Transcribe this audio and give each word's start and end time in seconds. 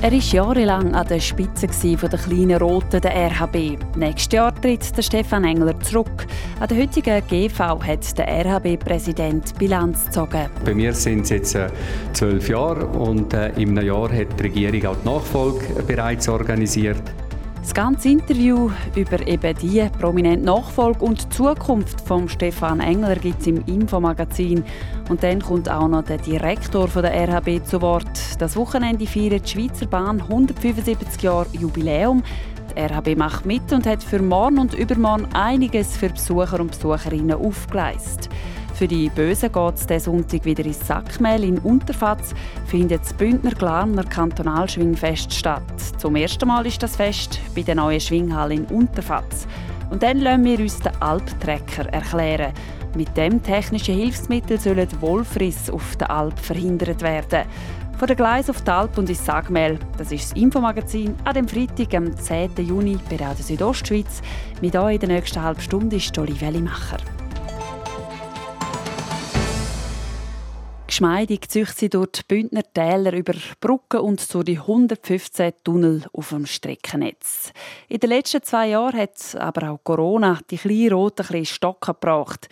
Er 0.00 0.12
war 0.12 0.18
jahrelang 0.18 0.94
an 0.94 1.08
der 1.08 1.18
Spitze 1.18 1.66
der 1.66 2.18
kleinen 2.20 2.56
Roten 2.56 3.00
der 3.00 3.30
RHB. 3.32 3.96
Nächstes 3.96 4.32
Jahr 4.32 4.54
tritt 4.54 4.84
Stefan 5.00 5.42
Engler 5.42 5.78
zurück. 5.80 6.24
An 6.60 6.68
der 6.68 6.78
heutigen 6.78 7.20
GV 7.26 7.82
hat 7.82 8.16
der 8.16 8.28
RHB-Präsident 8.28 9.58
Bilanz 9.58 10.04
gezogen. 10.04 10.46
Bei 10.64 10.72
mir 10.72 10.92
sind 10.92 11.22
es 11.22 11.30
jetzt 11.30 11.56
äh, 11.56 11.66
zwölf 12.12 12.48
Jahre 12.48 12.86
und 12.86 13.34
äh, 13.34 13.48
in 13.60 13.76
einem 13.76 13.88
Jahr 13.88 14.12
hat 14.12 14.38
die 14.38 14.42
Regierung 14.44 14.86
auch 14.86 14.96
die 15.02 15.08
Nachfolge 15.08 15.82
bereits 15.82 16.28
organisiert. 16.28 17.02
Das 17.68 17.74
ganze 17.74 18.08
Interview 18.08 18.70
über 18.96 19.28
eben 19.28 19.54
die 19.58 19.86
prominente 20.00 20.46
Nachfolge 20.46 21.04
und 21.04 21.30
Zukunft 21.34 22.00
von 22.00 22.26
Stefan 22.26 22.80
Engler 22.80 23.16
gibt 23.16 23.42
es 23.42 23.46
im 23.46 23.62
Infomagazin. 23.66 24.64
Und 25.10 25.22
dann 25.22 25.42
kommt 25.42 25.70
auch 25.70 25.86
noch 25.86 26.02
der 26.02 26.16
Direktor 26.16 26.88
der 26.88 27.28
RHB 27.28 27.62
zu 27.66 27.82
Wort. 27.82 28.40
Das 28.40 28.56
Wochenende 28.56 29.06
feiert 29.06 29.44
die 29.44 29.50
Schweizer 29.50 29.84
Bahn 29.84 30.22
175 30.22 31.22
Jahre 31.22 31.46
Jubiläum. 31.52 32.22
Die 32.74 32.80
RHB 32.80 33.18
macht 33.18 33.44
mit 33.44 33.70
und 33.70 33.86
hat 33.86 34.02
für 34.02 34.22
morgen 34.22 34.60
und 34.60 34.72
übermorgen 34.72 35.28
einiges 35.34 35.94
für 35.94 36.08
Besucher 36.08 36.60
und 36.60 36.70
Besucherinnen 36.70 37.36
aufgeleistet. 37.36 38.30
Für 38.78 38.86
die 38.86 39.10
Bösen 39.10 39.50
geht 39.50 39.74
es 39.74 39.88
diesen 39.88 40.12
Sonntag 40.12 40.44
wieder 40.44 40.64
ins 40.64 40.86
Sackmehl. 40.86 41.42
In 41.42 41.58
Unterfatz 41.58 42.32
findet 42.66 43.00
das 43.00 43.12
Bündner 43.12 43.50
Glarner 43.50 44.04
Kantonalschwingfest 44.04 45.34
statt. 45.34 45.64
Zum 45.96 46.14
ersten 46.14 46.46
Mal 46.46 46.64
ist 46.64 46.80
das 46.80 46.94
Fest 46.94 47.40
bei 47.56 47.62
der 47.62 47.74
neuen 47.74 47.98
Schwinghalle 47.98 48.54
in 48.54 48.66
Unterfatz. 48.66 49.48
Und 49.90 50.04
dann 50.04 50.20
lassen 50.20 50.44
wir 50.44 50.60
uns 50.60 50.78
den 50.78 50.92
Alptrecker 51.02 51.86
erklären. 51.92 52.52
Mit 52.94 53.16
dem 53.16 53.42
technischen 53.42 53.96
Hilfsmittel 53.96 54.60
sollen 54.60 54.88
Wolfriss 55.00 55.68
auf 55.70 55.96
der 55.96 56.12
Alp 56.12 56.38
verhindert 56.38 57.02
werden. 57.02 57.48
Von 57.98 58.06
der 58.06 58.14
Gleis 58.14 58.48
auf 58.48 58.62
die 58.62 58.70
Alp 58.70 58.96
und 58.96 59.10
ins 59.10 59.26
Sagmehl. 59.26 59.76
Das 59.96 60.12
ist 60.12 60.30
das 60.30 60.40
Infomagazin 60.40 61.16
an 61.24 61.34
dem 61.34 61.48
Freitag, 61.48 61.92
am 61.94 62.16
10. 62.16 62.50
Juni 62.58 62.96
bei 63.10 63.16
der 63.16 63.34
Südostschweiz. 63.34 64.22
Mit 64.60 64.76
euch 64.76 64.94
in 64.94 65.00
der 65.00 65.08
nächsten 65.08 65.42
halben 65.42 65.60
Stunde 65.60 65.96
ist 65.96 66.16
Olivia 66.16 66.50
Limacher. 66.50 66.98
Geschmeidig 70.98 71.48
zieht 71.48 71.68
sie 71.68 71.88
durch 71.88 72.10
die 72.10 72.22
Bündner 72.26 72.64
Täler 72.74 73.12
über 73.12 73.34
Brücken 73.60 74.00
und 74.00 74.34
durch 74.34 74.44
die 74.46 74.58
115 74.58 75.52
Tunnel 75.62 76.02
auf 76.12 76.30
dem 76.30 76.44
Streckennetz. 76.44 77.52
In 77.88 78.00
den 78.00 78.10
letzten 78.10 78.42
zwei 78.42 78.70
Jahren 78.70 78.98
hat 78.98 79.36
aber 79.36 79.70
auch 79.70 79.80
Corona 79.84 80.40
die 80.50 80.56
kleinen 80.56 80.92
Roten 80.92 81.22
ein 81.22 81.28
bisschen 81.28 81.46
Stocken 81.46 81.94
gebracht. 81.94 82.48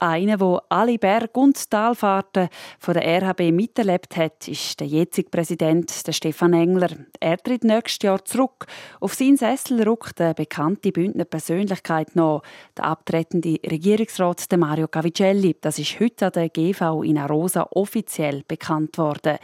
Einer, 0.00 0.36
der 0.36 0.62
alle 0.68 0.96
Berg- 0.96 1.36
und 1.36 1.70
Talfahrten 1.70 2.48
von 2.78 2.94
der 2.94 3.20
RHB 3.20 3.50
miterlebt 3.50 4.16
hat, 4.16 4.46
ist 4.46 4.78
der 4.78 4.86
jetzige 4.86 5.28
Präsident 5.28 6.06
der 6.06 6.12
Stefan 6.12 6.52
Engler. 6.52 6.90
Er 7.18 7.36
tritt 7.36 7.64
nächstes 7.64 8.04
Jahr 8.04 8.24
zurück. 8.24 8.66
Auf 9.00 9.14
seinen 9.14 9.36
Sessel 9.36 9.82
rückt 9.82 10.20
eine 10.20 10.34
bekannte 10.34 10.92
Bündner 10.92 11.24
Persönlichkeit 11.24 12.14
nach, 12.14 12.42
der 12.76 12.84
abtretende 12.84 13.58
Regierungsrat 13.68 14.46
Mario 14.56 14.86
Cavicelli. 14.86 15.56
Das 15.60 15.80
ist 15.80 15.98
heute 15.98 16.26
an 16.26 16.32
der 16.32 16.48
GV 16.48 17.02
in 17.02 17.18
Arosa 17.18 17.66
offiziell 17.72 18.44
bekannt 18.46 18.98
worden. 18.98 19.38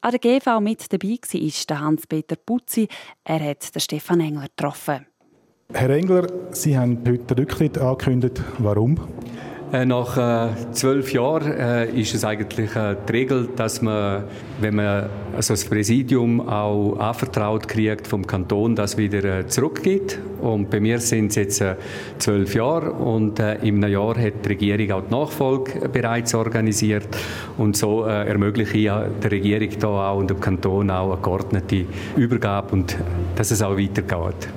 An 0.00 0.10
der 0.10 0.20
GV 0.20 0.60
mit 0.60 0.90
dabei 0.90 1.18
war 1.68 1.80
Hans-Peter 1.80 2.36
Putzi. 2.36 2.88
Er 3.24 3.40
hat 3.40 3.74
den 3.74 3.80
Stefan 3.80 4.20
Engler 4.20 4.48
getroffen. 4.48 5.06
Herr 5.74 5.90
Engler, 5.90 6.26
Sie 6.50 6.78
haben 6.78 6.98
heute 7.06 7.34
den 7.34 7.38
Rücktritt 7.38 7.76
angekündigt. 7.76 8.42
Warum? 8.58 8.98
Äh, 9.72 9.86
nach 9.86 10.18
äh, 10.18 10.72
zwölf 10.72 11.14
Jahren 11.14 11.50
äh, 11.50 11.86
ist 11.98 12.14
es 12.14 12.26
eigentlich 12.26 12.68
die 12.72 13.12
Regel, 13.12 13.48
dass 13.56 13.80
man, 13.80 14.24
wenn 14.60 14.74
man 14.74 15.08
also 15.34 15.54
das 15.54 15.64
Präsidium 15.64 16.46
auch 16.46 16.98
anvertraut 16.98 17.66
kriegt 17.68 18.06
vom 18.06 18.26
Kanton, 18.26 18.76
das 18.76 18.98
wieder 18.98 19.48
zurückgeht. 19.48 20.18
Und 20.42 20.68
bei 20.68 20.78
mir 20.78 20.98
sind 20.98 21.28
es 21.28 21.36
jetzt 21.36 21.64
zwölf 22.18 22.54
Jahre 22.54 22.92
und 22.92 23.40
im 23.62 23.82
Jahr 23.82 24.18
hat 24.18 24.44
die 24.44 24.48
Regierung 24.48 24.90
auch 24.92 25.02
die 25.08 25.14
Nachfolge 25.14 25.88
bereits 25.88 26.34
organisiert 26.34 27.08
und 27.56 27.74
so 27.76 28.02
ermögliche 28.02 28.76
ich 28.76 28.90
der 29.22 29.30
Regierung 29.30 29.70
da 29.78 30.10
auch 30.10 30.18
und 30.18 30.28
dem 30.28 30.40
Kanton 30.40 30.90
auch 30.90 31.12
eine 31.12 31.22
geordnete 31.22 31.86
Übergabe 32.16 32.72
und 32.72 32.96
dass 33.36 33.52
es 33.52 33.62
auch 33.62 33.78
weitergeht. 33.78 34.48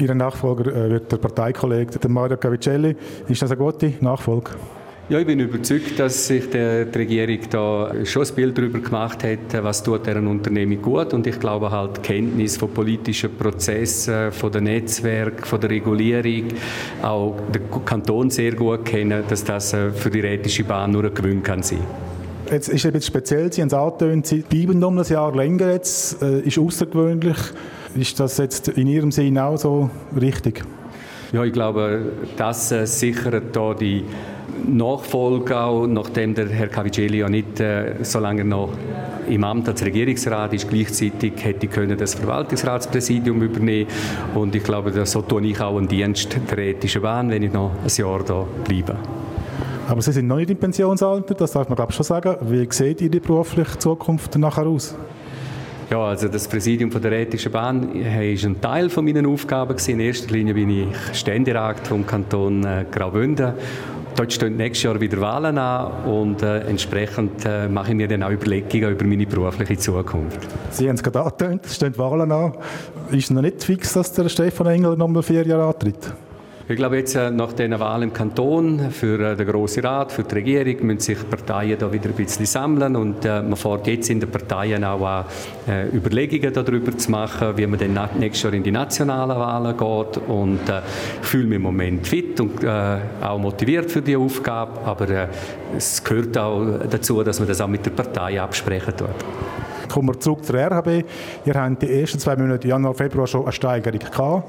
Ihr 0.00 0.14
Nachfolger 0.14 0.74
äh, 0.74 0.90
wird 0.90 1.12
der 1.12 1.18
Parteikollege 1.18 2.08
Mario 2.08 2.38
Cavicelli. 2.38 2.96
Ist 3.28 3.42
das 3.42 3.50
eine 3.50 3.58
gute 3.58 3.92
Nachfolge? 4.00 4.52
Ja, 5.10 5.18
ich 5.18 5.26
bin 5.26 5.40
überzeugt, 5.40 5.98
dass 5.98 6.28
sich 6.28 6.48
die 6.50 6.56
Regierung 6.56 7.40
da 7.50 7.92
schon 8.04 8.24
ein 8.24 8.34
Bild 8.34 8.56
darüber 8.56 8.78
gemacht 8.78 9.24
hat, 9.24 9.62
was 9.62 9.82
tut 9.82 10.06
deren 10.06 10.28
Unternehmen 10.28 10.80
gut. 10.80 11.12
Und 11.12 11.26
ich 11.26 11.38
glaube 11.40 11.70
halt, 11.70 11.96
die 11.96 12.00
Kenntnis 12.00 12.56
von 12.56 12.70
politischen 12.70 13.36
Prozessen, 13.36 14.30
von 14.30 14.52
den 14.52 14.64
Netzwerken, 14.64 15.44
von 15.44 15.60
der 15.60 15.70
Regulierung, 15.70 16.44
auch 17.02 17.34
der 17.52 17.60
Kanton 17.84 18.30
sehr 18.30 18.52
gut 18.52 18.84
kennen, 18.84 19.24
dass 19.28 19.42
das 19.44 19.72
äh, 19.72 19.90
für 19.90 20.10
die 20.10 20.20
Rätische 20.20 20.62
Bahn 20.62 20.92
nur 20.92 21.04
ein 21.04 21.12
Gewinn 21.12 21.42
kann 21.42 21.62
sein. 21.62 21.80
Jetzt 22.50 22.68
ist 22.68 22.76
es 22.76 22.86
ein 22.86 22.92
bisschen 22.92 23.08
speziell, 23.08 23.52
Sie 23.52 23.62
haben 23.62 23.68
es 23.68 23.74
angetönt, 23.74 24.26
Sie 24.26 24.42
bleiben 24.42 24.82
um 24.82 24.96
ein 24.96 25.04
Jahr 25.04 25.34
länger 25.34 25.72
jetzt, 25.72 26.22
äh, 26.22 26.40
ist 26.40 26.56
außergewöhnlich. 26.56 27.36
Ist 27.94 28.20
das 28.20 28.38
jetzt 28.38 28.68
in 28.68 28.86
Ihrem 28.86 29.10
Sinn 29.10 29.38
auch 29.38 29.56
so 29.56 29.90
richtig? 30.20 30.62
Ja, 31.32 31.44
ich 31.44 31.52
glaube, 31.52 32.12
das 32.36 32.72
äh, 32.72 32.86
sichert 32.86 33.54
da 33.54 33.74
die 33.74 34.04
Nachfolge 34.66 35.58
auch, 35.58 35.86
nachdem 35.86 36.34
der 36.34 36.48
Herr 36.48 36.68
Cavicelli 36.68 37.18
ja 37.18 37.28
nicht 37.28 37.60
äh, 37.60 37.94
so 38.02 38.18
lange 38.18 38.44
noch 38.44 38.70
im 39.28 39.44
Amt 39.44 39.68
als 39.68 39.84
Regierungsrat 39.84 40.52
ist, 40.54 40.68
gleichzeitig 40.68 41.32
hätte 41.42 41.68
können 41.68 41.96
das 41.96 42.14
Verwaltungsratspräsidium 42.14 43.42
übernehmen 43.42 43.88
und 44.34 44.54
ich 44.54 44.64
glaube, 44.64 45.06
so 45.06 45.22
tue 45.22 45.46
ich 45.46 45.60
auch 45.60 45.78
einen 45.78 45.88
Dienst 45.88 46.36
der 46.50 46.58
ethischen 46.58 47.02
Bahn, 47.02 47.30
wenn 47.30 47.42
ich 47.42 47.52
noch 47.52 47.70
ein 47.82 47.90
Jahr 47.96 48.22
da 48.24 48.44
bleibe. 48.64 48.96
Aber 49.88 50.02
Sie 50.02 50.12
sind 50.12 50.26
noch 50.26 50.36
nicht 50.36 50.50
im 50.50 50.56
Pensionsalter, 50.56 51.34
das 51.34 51.52
darf 51.52 51.68
man 51.68 51.76
glaube 51.76 51.90
ich 51.90 51.96
schon 51.96 52.04
sagen. 52.04 52.36
Wie 52.42 52.66
sieht 52.70 53.00
Ihre 53.00 53.20
berufliche 53.20 53.78
Zukunft 53.78 54.36
nachher 54.36 54.66
aus? 54.66 54.96
Ja, 55.90 56.04
also 56.04 56.28
das 56.28 56.46
Präsidium 56.46 56.92
von 56.92 57.02
der 57.02 57.10
Ethischen 57.10 57.50
Bahn 57.50 57.96
ist 57.96 58.44
ein 58.44 58.60
Teil 58.60 58.88
von 58.90 59.04
meinen 59.04 59.26
Aufgaben 59.26 59.76
In 59.88 59.98
erster 59.98 60.32
Linie 60.32 60.54
bin 60.54 60.70
ich 60.70 61.18
Ständerat 61.18 61.84
vom 61.88 62.06
Kanton 62.06 62.62
äh, 62.62 62.84
Graubünden. 62.88 63.54
Dort 64.14 64.32
stehen 64.32 64.56
nächstes 64.56 64.84
Jahr 64.84 65.00
wieder 65.00 65.20
Wahlen 65.20 65.58
an 65.58 66.04
und 66.04 66.42
äh, 66.42 66.60
entsprechend 66.60 67.44
äh, 67.44 67.68
mache 67.68 67.88
ich 67.88 67.96
mir 67.96 68.06
dann 68.06 68.22
auch 68.22 68.30
Überlegungen 68.30 68.92
über 68.92 69.04
meine 69.04 69.26
berufliche 69.26 69.78
Zukunft. 69.78 70.38
Sie 70.70 70.88
haben 70.88 70.94
es 70.94 71.02
gerade 71.02 71.22
angetönt, 71.22 71.66
es 71.66 71.74
stehen 71.74 71.98
Wahlen 71.98 72.30
an. 72.30 72.52
Ist 73.10 73.32
noch 73.32 73.42
nicht 73.42 73.64
fix, 73.64 73.92
dass 73.92 74.12
der 74.12 74.28
Stefan 74.28 74.68
Engel 74.68 74.96
noch 74.96 75.08
mal 75.08 75.24
vier 75.24 75.44
Jahre 75.44 75.64
antritt? 75.64 76.12
Ich 76.70 76.76
glaube, 76.76 76.98
jetzt 76.98 77.16
äh, 77.16 77.32
nach 77.32 77.52
diesen 77.52 77.80
Wahlen 77.80 78.04
im 78.04 78.12
Kanton 78.12 78.92
für 78.92 79.32
äh, 79.32 79.34
den 79.34 79.44
Grossen 79.48 79.84
Rat, 79.84 80.12
für 80.12 80.22
die 80.22 80.36
Regierung, 80.36 80.86
müssen 80.86 81.00
sich 81.00 81.18
die 81.18 81.24
Parteien 81.24 81.76
da 81.76 81.92
wieder 81.92 82.10
ein 82.10 82.14
bisschen 82.14 82.46
sammeln 82.46 82.94
und 82.94 83.24
äh, 83.24 83.42
man 83.42 83.56
fährt 83.56 83.88
jetzt 83.88 84.08
in 84.08 84.20
den 84.20 84.30
Parteien 84.30 84.84
auch 84.84 85.04
an, 85.04 85.24
Überlegungen 85.92 86.52
darüber 86.52 86.96
zu 86.96 87.10
machen, 87.10 87.56
wie 87.56 87.66
man 87.66 87.80
dann 87.80 88.10
nächstes 88.20 88.44
Jahr 88.44 88.52
in 88.52 88.62
die 88.62 88.70
nationalen 88.70 89.36
Wahlen 89.36 89.76
geht 89.76 90.22
und 90.28 90.60
ich 91.20 91.26
fühle 91.26 91.46
mich 91.48 91.56
im 91.56 91.62
Moment 91.62 92.06
fit 92.06 92.38
und 92.40 92.64
auch 92.66 93.38
motiviert 93.38 93.90
für 93.90 94.02
die 94.02 94.16
Aufgabe, 94.16 94.80
aber 94.84 95.28
es 95.76 96.02
gehört 96.02 96.38
auch 96.38 96.64
dazu, 96.88 97.22
dass 97.22 97.38
man 97.40 97.48
das 97.48 97.60
auch 97.60 97.68
mit 97.68 97.84
der 97.84 97.90
Partei 97.90 98.40
absprechen 98.40 98.96
tut. 98.96 99.08
Kommen 99.88 100.08
wir 100.08 100.20
zurück 100.20 100.44
zur 100.44 100.56
RHB. 100.56 101.04
Ihr 101.44 101.54
habt 101.54 101.82
die 101.82 102.00
ersten 102.00 102.18
zwei 102.18 102.36
Monate 102.36 102.68
Januar, 102.68 102.94
Februar 102.94 103.26
schon 103.26 103.42
eine 103.42 103.52
Steigerung 103.52 103.98
gehabt. 103.98 104.44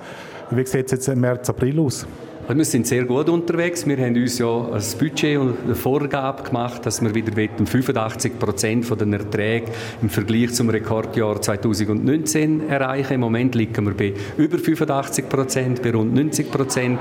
Wie 0.54 0.66
sieht 0.66 0.88
es 0.88 0.92
jetzt 0.92 1.08
im 1.08 1.22
März, 1.22 1.50
April 1.50 1.80
aus? 1.80 2.06
Wir 2.48 2.66
sind 2.66 2.86
sehr 2.86 3.06
gut 3.06 3.30
unterwegs. 3.30 3.88
Wir 3.88 3.98
haben 3.98 4.16
uns 4.16 4.38
ja 4.40 4.48
ein 4.48 4.84
Budget 5.00 5.38
und 5.38 5.56
eine 5.64 5.76
Vorgabe 5.76 6.44
gemacht, 6.44 6.86
dass 6.86 7.02
wir 7.02 7.14
wieder 7.14 7.32
85 7.34 8.40
Prozent 8.40 8.90
der 8.90 9.20
Erträge 9.20 9.68
im 10.02 10.10
Vergleich 10.10 10.52
zum 10.54 10.70
Rekordjahr 10.70 11.42
2019 11.42 12.68
erreichen. 12.68 13.14
Im 13.14 13.22
Moment 13.22 13.56
liegen 13.56 13.86
wir 13.86 13.94
bei 13.94 14.14
über 14.38 14.58
85 14.58 15.30
Prozent, 15.30 15.82
bei 15.82 15.92
rund 15.92 16.14
90 16.14 16.52
Prozent. 16.52 17.00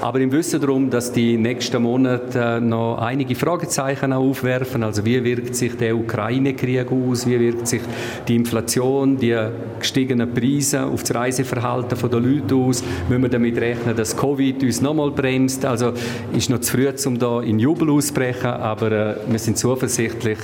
Aber 0.00 0.20
im 0.20 0.30
Wissen 0.30 0.60
darum, 0.60 0.90
dass 0.90 1.10
die 1.10 1.36
nächsten 1.36 1.82
Monate 1.82 2.38
äh, 2.38 2.60
noch 2.60 2.98
einige 2.98 3.34
Fragezeichen 3.34 4.12
aufwerfen. 4.12 4.84
Also 4.84 5.04
wie 5.04 5.24
wirkt 5.24 5.56
sich 5.56 5.76
der 5.76 5.96
Ukraine-Krieg 5.96 6.92
aus? 6.92 7.26
Wie 7.26 7.40
wirkt 7.40 7.66
sich 7.66 7.82
die 8.28 8.36
Inflation, 8.36 9.16
die 9.16 9.36
gestiegenen 9.80 10.32
Preise 10.32 10.84
auf 10.84 11.02
das 11.02 11.14
Reiseverhalten 11.14 11.98
der 12.10 12.20
Leute 12.20 12.54
aus? 12.54 12.84
Müssen 13.08 13.22
wir 13.22 13.30
damit 13.30 13.58
rechnen, 13.58 13.96
dass 13.96 14.16
Covid 14.16 14.62
uns 14.62 14.81
jetzt 14.82 14.88
nochmal 14.88 15.10
bremst. 15.10 15.64
Also 15.64 15.92
ist 16.32 16.50
noch 16.50 16.60
zu 16.60 16.72
früh, 16.72 16.88
um 17.06 17.18
da 17.18 17.40
in 17.40 17.58
Jubel 17.58 17.90
auszubrechen, 17.90 18.50
aber 18.50 18.92
äh, 18.92 19.16
wir 19.28 19.38
sind 19.38 19.56
zuversichtlich, 19.56 20.38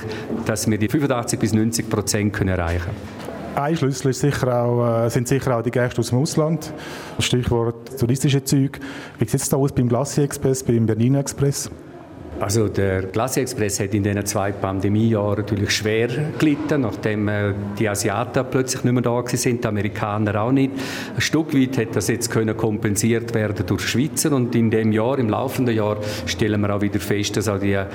dass 0.45 0.69
wir 0.69 0.77
die 0.77 0.87
85 0.87 1.39
bis 1.39 1.53
90 1.53 1.89
Prozent 1.89 2.33
können 2.33 2.49
erreichen 2.49 2.85
können. 2.85 3.19
Ein 3.55 3.75
Schlüssel 3.75 4.13
sicher 4.13 4.63
auch, 4.63 5.05
äh, 5.05 5.09
sind 5.09 5.27
sicher 5.27 5.57
auch 5.57 5.61
die 5.61 5.71
Gäste 5.71 5.99
aus 5.99 6.09
dem 6.09 6.19
Ausland. 6.19 6.71
Stichwort 7.19 7.99
touristische 7.99 8.43
Züge. 8.43 8.79
Wie 9.17 9.25
sieht 9.25 9.41
es 9.41 9.49
da 9.49 9.57
aus 9.57 9.71
beim 9.71 9.89
Glacier 9.89 10.23
Express, 10.23 10.63
beim 10.63 10.85
Berlin 10.85 11.15
Express? 11.15 11.69
Also 12.39 12.69
der 12.69 13.03
Glacier 13.03 13.41
Express 13.41 13.81
hat 13.81 13.93
in 13.93 14.03
diesen 14.03 14.25
zwei 14.25 14.53
Pandemiejahren 14.53 15.39
natürlich 15.39 15.71
schwer 15.71 16.07
gelitten, 16.37 16.81
nachdem 16.81 17.27
äh, 17.27 17.53
die 17.77 17.89
Asiaten 17.89 18.45
plötzlich 18.49 18.85
nicht 18.85 18.93
mehr 18.93 19.01
da 19.01 19.21
sind, 19.27 19.63
die 19.63 19.67
Amerikaner 19.67 20.41
auch 20.41 20.51
nicht. 20.51 20.71
Ein 21.15 21.21
Stück 21.21 21.53
weit 21.53 21.77
hat 21.77 21.95
das 21.97 22.07
jetzt 22.07 22.31
können 22.31 22.55
kompensiert 22.55 23.33
werden 23.33 23.65
durch 23.65 23.81
Schweizer 23.81 24.31
und 24.31 24.55
in 24.55 24.71
dem 24.71 24.93
Jahr, 24.93 25.19
im 25.19 25.29
laufenden 25.29 25.75
Jahr, 25.75 25.97
stellen 26.25 26.61
wir 26.61 26.73
auch 26.73 26.81
wieder 26.81 26.99
fest, 26.99 27.35
dass 27.35 27.49
auch 27.49 27.59
die 27.59 27.73
äh, 27.73 27.85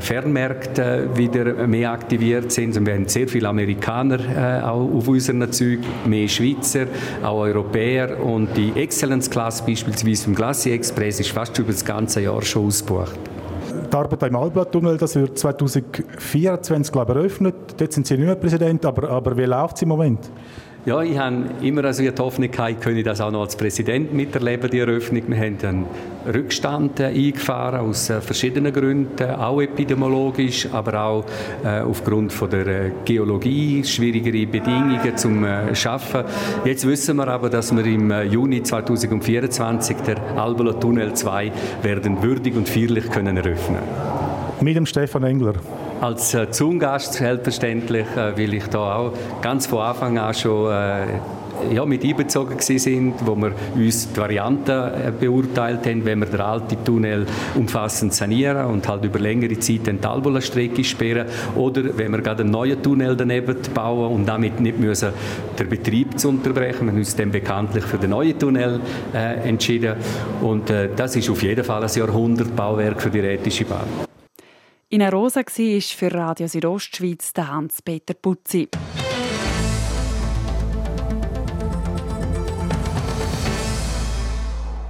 Fernmärkte 0.00 1.10
wieder 1.14 1.66
mehr 1.66 1.92
aktiviert 1.92 2.52
sind. 2.52 2.76
Und 2.78 2.86
wir 2.86 2.94
haben 2.94 3.06
sehr 3.06 3.28
viele 3.28 3.48
Amerikaner 3.48 4.18
äh, 4.18 4.62
auch 4.62 4.90
auf 4.94 5.08
unseren 5.08 5.52
Zügen, 5.52 5.84
mehr 6.06 6.28
Schweizer, 6.28 6.86
auch 7.22 7.40
Europäer 7.40 8.18
und 8.18 8.56
die 8.56 8.72
Excellence 8.76 9.28
Class 9.28 9.64
beispielsweise 9.64 10.28
im 10.28 10.34
Glacier 10.34 10.72
Express 10.72 11.20
ist 11.20 11.30
fast 11.32 11.58
über 11.58 11.72
das 11.72 11.84
ganze 11.84 12.22
Jahr 12.22 12.40
schon 12.42 12.66
ausgebucht. 12.66 13.29
Die 13.90 13.96
Arbeit 13.96 14.22
im 14.22 14.36
Alblatt-Tunnel, 14.36 14.96
das 14.98 15.16
wird 15.16 15.36
2024 15.36 16.92
glaube 16.92 17.12
ich, 17.12 17.18
eröffnet. 17.18 17.54
Dort 17.76 17.92
sind 17.92 18.06
Sie 18.06 18.16
nicht 18.16 18.26
mehr 18.26 18.36
Präsident, 18.36 18.86
aber, 18.86 19.10
aber 19.10 19.36
wie 19.36 19.44
läuft 19.44 19.76
es 19.76 19.82
im 19.82 19.88
Moment? 19.88 20.30
Ja, 20.86 21.02
ich 21.02 21.18
habe 21.18 21.44
immer 21.60 21.84
also 21.84 22.02
die 22.02 22.10
Hoffnung 22.18 22.50
gehabt, 22.50 22.86
ich 22.86 23.04
das 23.04 23.20
auch 23.20 23.30
noch 23.30 23.42
als 23.42 23.54
Präsident 23.54 24.14
miterleben, 24.14 24.70
die 24.70 24.78
Eröffnung. 24.78 25.22
Wir 25.26 25.36
haben 25.36 25.58
einen 25.62 25.86
Rückstand 26.32 27.00
äh, 27.00 27.08
eingefahren, 27.08 27.80
aus 27.80 28.08
äh, 28.08 28.22
verschiedenen 28.22 28.72
Gründen, 28.72 29.30
auch 29.30 29.60
epidemiologisch, 29.60 30.68
aber 30.72 31.02
auch 31.04 31.24
äh, 31.62 31.80
aufgrund 31.80 32.32
der 32.50 32.92
Geologie, 33.04 33.84
schwierigere 33.84 34.46
Bedingungen 34.46 35.16
zum 35.16 35.44
äh, 35.44 35.74
Schaffen. 35.74 36.24
Jetzt 36.64 36.86
wissen 36.86 37.18
wir 37.18 37.28
aber, 37.28 37.50
dass 37.50 37.76
wir 37.76 37.84
im 37.84 38.10
Juni 38.30 38.62
2024 38.62 39.98
der 39.98 40.16
Albola 40.38 40.72
Tunnel 40.72 41.12
2 41.12 41.52
werden 41.82 42.22
würdig 42.22 42.56
und 42.56 42.66
feierlich 42.66 43.10
können 43.10 43.36
eröffnen. 43.36 43.82
Mit 44.62 44.76
dem 44.76 44.86
Stefan 44.86 45.24
Engler 45.24 45.56
als 46.00 46.34
äh, 46.34 46.46
Zoom-Gast 46.50 47.14
selbstverständlich, 47.14 48.06
äh, 48.16 48.36
weil 48.36 48.54
ich 48.54 48.66
da 48.68 48.96
auch 48.96 49.12
ganz 49.42 49.66
von 49.66 49.80
Anfang 49.80 50.18
an 50.18 50.34
schon 50.34 50.72
äh, 50.72 51.06
ja, 51.74 51.84
mit 51.84 52.04
einbezogen 52.04 52.58
sind, 52.58 53.14
wo 53.24 53.36
wir 53.36 53.52
uns 53.74 54.12
die 54.12 54.18
Varianten 54.18 54.70
äh, 54.70 55.12
beurteilt 55.18 55.86
haben, 55.86 56.04
wenn 56.04 56.20
wir 56.20 56.26
den 56.26 56.40
alten 56.40 56.84
Tunnel 56.84 57.26
umfassend 57.54 58.14
sanieren 58.14 58.66
und 58.66 58.88
halt 58.88 59.04
über 59.04 59.18
längere 59.18 59.58
Zeit 59.58 59.86
den 59.86 60.00
Talbola-Strecke 60.00 60.82
sperren 60.84 61.26
oder 61.54 61.82
wenn 61.96 62.12
wir 62.12 62.22
gerade 62.22 62.42
einen 62.42 62.52
neuen 62.52 62.82
Tunnel 62.82 63.16
daneben 63.16 63.56
bauen 63.74 64.12
und 64.12 64.26
damit 64.26 64.60
nicht 64.60 64.78
müssen 64.78 65.10
den 65.58 65.68
Betrieb 65.68 66.18
zu 66.18 66.30
unterbrechen. 66.30 66.86
Wir 66.86 66.92
haben 66.92 66.98
uns 66.98 67.14
dann 67.14 67.30
bekanntlich 67.30 67.84
für 67.84 67.98
den 67.98 68.10
neuen 68.10 68.38
Tunnel 68.38 68.80
äh, 69.12 69.48
entschieden 69.48 69.96
und 70.40 70.70
äh, 70.70 70.88
das 70.94 71.16
ist 71.16 71.28
auf 71.28 71.42
jeden 71.42 71.64
Fall 71.64 71.82
ein 71.82 71.90
Jahrhundertbauwerk 71.92 73.00
für 73.02 73.10
die 73.10 73.20
Rätische 73.20 73.64
Bahn. 73.64 74.09
In 74.92 75.02
Arosa 75.02 75.42
war 75.42 75.80
für 75.80 76.12
Radio 76.12 76.48
Südostschweiz 76.48 77.32
der 77.32 77.46
Hans-Peter 77.46 78.12
Putzi. 78.12 78.68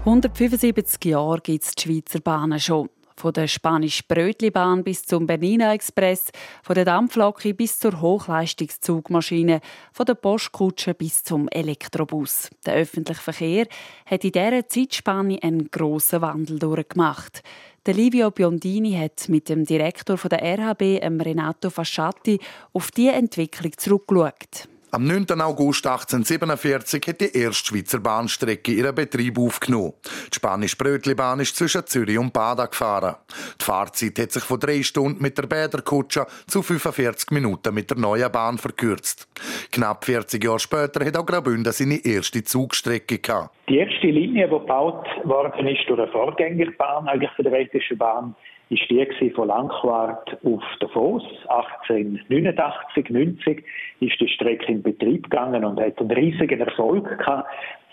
«175 0.06 1.06
Jahre 1.06 1.42
gibt 1.42 1.64
es 1.64 1.74
die 1.74 1.82
Schweizer 1.82 2.20
Bahnen 2.20 2.58
schon. 2.58 2.88
Von 3.14 3.34
der 3.34 3.46
Spanisch-Brötli-Bahn 3.46 4.82
bis 4.82 5.04
zum 5.04 5.26
Bernina 5.26 5.74
Express, 5.74 6.32
von 6.62 6.74
der 6.74 6.86
Dampflocke 6.86 7.52
bis 7.52 7.78
zur 7.78 8.00
Hochleistungszugmaschine, 8.00 9.60
von 9.92 10.06
der 10.06 10.14
Postkutsche 10.14 10.94
bis 10.94 11.22
zum 11.22 11.46
Elektrobus. 11.48 12.48
Der 12.64 12.76
öffentliche 12.76 13.20
Verkehr 13.20 13.66
hat 14.06 14.24
in 14.24 14.32
dieser 14.32 14.66
Zeitspanne 14.66 15.38
einen 15.42 15.70
grossen 15.70 16.22
Wandel 16.22 16.58
durchgemacht. 16.58 17.42
Der 17.86 17.94
Livio 17.94 18.30
Biondini 18.30 18.92
hat 18.92 19.30
mit 19.30 19.48
dem 19.48 19.64
Direktor 19.64 20.18
der 20.18 20.42
RHB, 20.42 21.02
Renato 21.22 21.70
Fasciatti, 21.70 22.38
auf 22.74 22.90
diese 22.90 23.12
Entwicklung 23.12 23.72
zurückgeschaut. 23.74 24.68
Am 24.92 25.04
9. 25.04 25.40
August 25.40 25.86
1847 25.86 27.06
hat 27.06 27.20
die 27.20 27.38
erste 27.38 27.68
Schweizer 27.68 28.00
Bahnstrecke 28.00 28.72
ihren 28.72 28.92
Betrieb 28.92 29.38
aufgenommen. 29.38 29.92
Die 30.32 30.34
spanische 30.34 30.76
Brötlibahn 30.76 31.38
ist 31.38 31.54
zwischen 31.54 31.86
Zürich 31.86 32.18
und 32.18 32.32
Bada 32.32 32.66
gefahren. 32.66 33.14
Die 33.60 33.64
Fahrzeit 33.64 34.18
hat 34.18 34.32
sich 34.32 34.42
von 34.42 34.58
drei 34.58 34.82
Stunden 34.82 35.22
mit 35.22 35.38
der 35.38 35.46
Bäderkutsche 35.46 36.26
zu 36.48 36.62
45 36.62 37.30
Minuten 37.30 37.72
mit 37.72 37.88
der 37.88 37.98
neuen 37.98 38.32
Bahn 38.32 38.58
verkürzt. 38.58 39.28
Knapp 39.70 40.04
40 40.04 40.42
Jahre 40.42 40.58
später 40.58 41.04
hat 41.04 41.16
auch 41.16 41.26
Graubünden 41.26 41.72
seine 41.72 42.04
erste 42.04 42.42
Zugstrecke 42.42 43.18
gehabt. 43.18 43.54
Die 43.68 43.78
erste 43.78 44.08
Linie, 44.08 44.48
die 44.48 44.58
gebaut 44.58 45.06
worden 45.22 45.68
ist 45.68 45.88
durch 45.88 46.00
eine 46.00 46.10
Vorgängerbahn 46.10 47.06
eigentlich 47.06 47.30
für 47.36 47.44
die 47.44 47.50
Rätische 47.50 47.94
Bahn, 47.94 48.34
ist 48.70 48.88
die 48.88 49.30
von 49.30 49.48
Langquart 49.48 50.38
auf 50.44 50.62
Davos. 50.78 51.24
1889, 51.48 53.10
90 53.10 53.64
ist 54.00 54.20
die 54.20 54.28
Strecke 54.28 54.72
in 54.72 54.82
Betrieb 54.82 55.24
gegangen 55.24 55.64
und 55.64 55.80
hat 55.80 55.98
einen 55.98 56.12
riesigen 56.12 56.60
Erfolg 56.60 57.18
gehabt. 57.18 57.48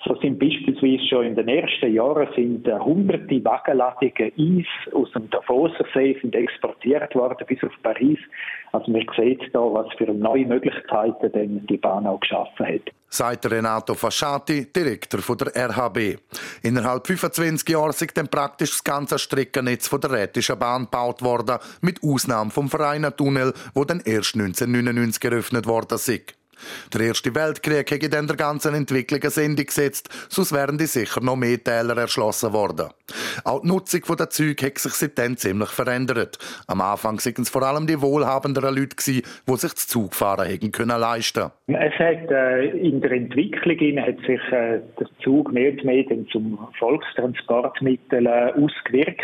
So 0.07 0.15
sind 0.21 0.39
beispielsweise 0.39 1.05
schon 1.09 1.25
in 1.25 1.35
den 1.35 1.49
ersten 1.49 1.93
Jahren 1.93 2.29
sind 2.33 2.65
äh, 2.65 2.79
hunderte 2.79 3.43
Wagenladungen 3.43 4.31
Eis 4.37 4.93
aus 4.93 5.11
dem 5.11 5.29
Davoser 5.29 5.85
See 5.93 6.17
sind 6.21 6.33
exportiert 6.33 7.13
worden 7.13 7.45
bis 7.45 7.61
auf 7.61 7.73
Paris. 7.83 8.19
Also 8.71 8.89
man 8.89 9.05
sieht 9.17 9.41
da, 9.53 9.59
was 9.59 9.87
für 9.97 10.05
neue 10.05 10.45
Möglichkeiten 10.45 11.31
denn 11.33 11.65
die 11.67 11.77
Bahn 11.77 12.07
auch 12.07 12.21
geschaffen 12.21 12.65
hat. 12.65 12.93
Sagt 13.09 13.51
Renato 13.51 13.95
Fasciati, 13.95 14.71
Direktor 14.71 15.19
von 15.19 15.37
der 15.39 15.69
RHB. 15.69 16.19
Innerhalb 16.63 17.05
25 17.05 17.67
Jahren 17.67 17.89
ist 17.89 18.17
dann 18.17 18.29
praktisch 18.29 18.71
das 18.71 18.83
ganze 18.83 19.19
Streckennetz 19.19 19.89
von 19.89 19.99
der 19.99 20.11
Rätischen 20.11 20.57
Bahn 20.57 20.83
gebaut 20.83 21.21
worden, 21.21 21.57
mit 21.81 22.01
Ausnahme 22.01 22.51
vom 22.51 22.69
Vereinertunnel, 22.69 23.53
wo 23.73 23.83
dann 23.83 24.01
erst 24.05 24.35
1999 24.35 25.23
eröffnet 25.23 25.67
worden 25.67 25.95
ist. 25.95 26.36
Der 26.93 27.01
Erste 27.01 27.33
Weltkrieg 27.33 27.89
hätte 27.89 28.09
dann 28.09 28.27
der 28.27 28.35
ganzen 28.35 28.73
Entwicklung 28.73 29.21
ein 29.23 29.43
Ende 29.43 29.65
gesetzt, 29.65 30.09
sonst 30.29 30.53
wären 30.53 30.77
die 30.77 30.85
sicher 30.85 31.21
noch 31.21 31.35
mehr 31.35 31.63
Täler 31.63 31.97
erschlossen 31.97 32.53
worden. 32.53 32.89
Auch 33.43 33.61
die 33.61 33.67
Nutzung 33.67 34.01
der 34.17 34.29
Züge 34.29 34.65
hat 34.65 34.77
sich 34.77 34.93
seitdem 34.93 35.37
ziemlich 35.37 35.69
verändert. 35.69 36.37
Am 36.67 36.81
Anfang 36.81 37.17
waren 37.17 37.41
es 37.41 37.49
vor 37.49 37.63
allem 37.63 37.87
die 37.87 38.01
wohlhabenderen 38.01 38.75
Leute, 38.75 38.95
die 39.05 39.23
sich 39.23 39.73
das 39.73 39.87
Zugfahren 39.87 40.47
hätten 40.47 40.71
können 40.71 40.99
leisten 40.99 41.51
Es 41.67 41.93
hat 41.99 42.31
äh, 42.31 42.65
in 42.69 43.01
der 43.01 43.11
Entwicklung 43.11 43.99
hat 43.99 44.17
sich 44.25 44.41
äh, 44.51 44.81
der 44.99 45.07
Zug 45.23 45.51
mehr 45.51 45.71
und 45.71 45.83
mehr 45.83 46.05
zum 46.31 46.57
Volkstransportmittel 46.79 48.25
äh, 48.25 48.51
ausgewirkt. 48.53 49.21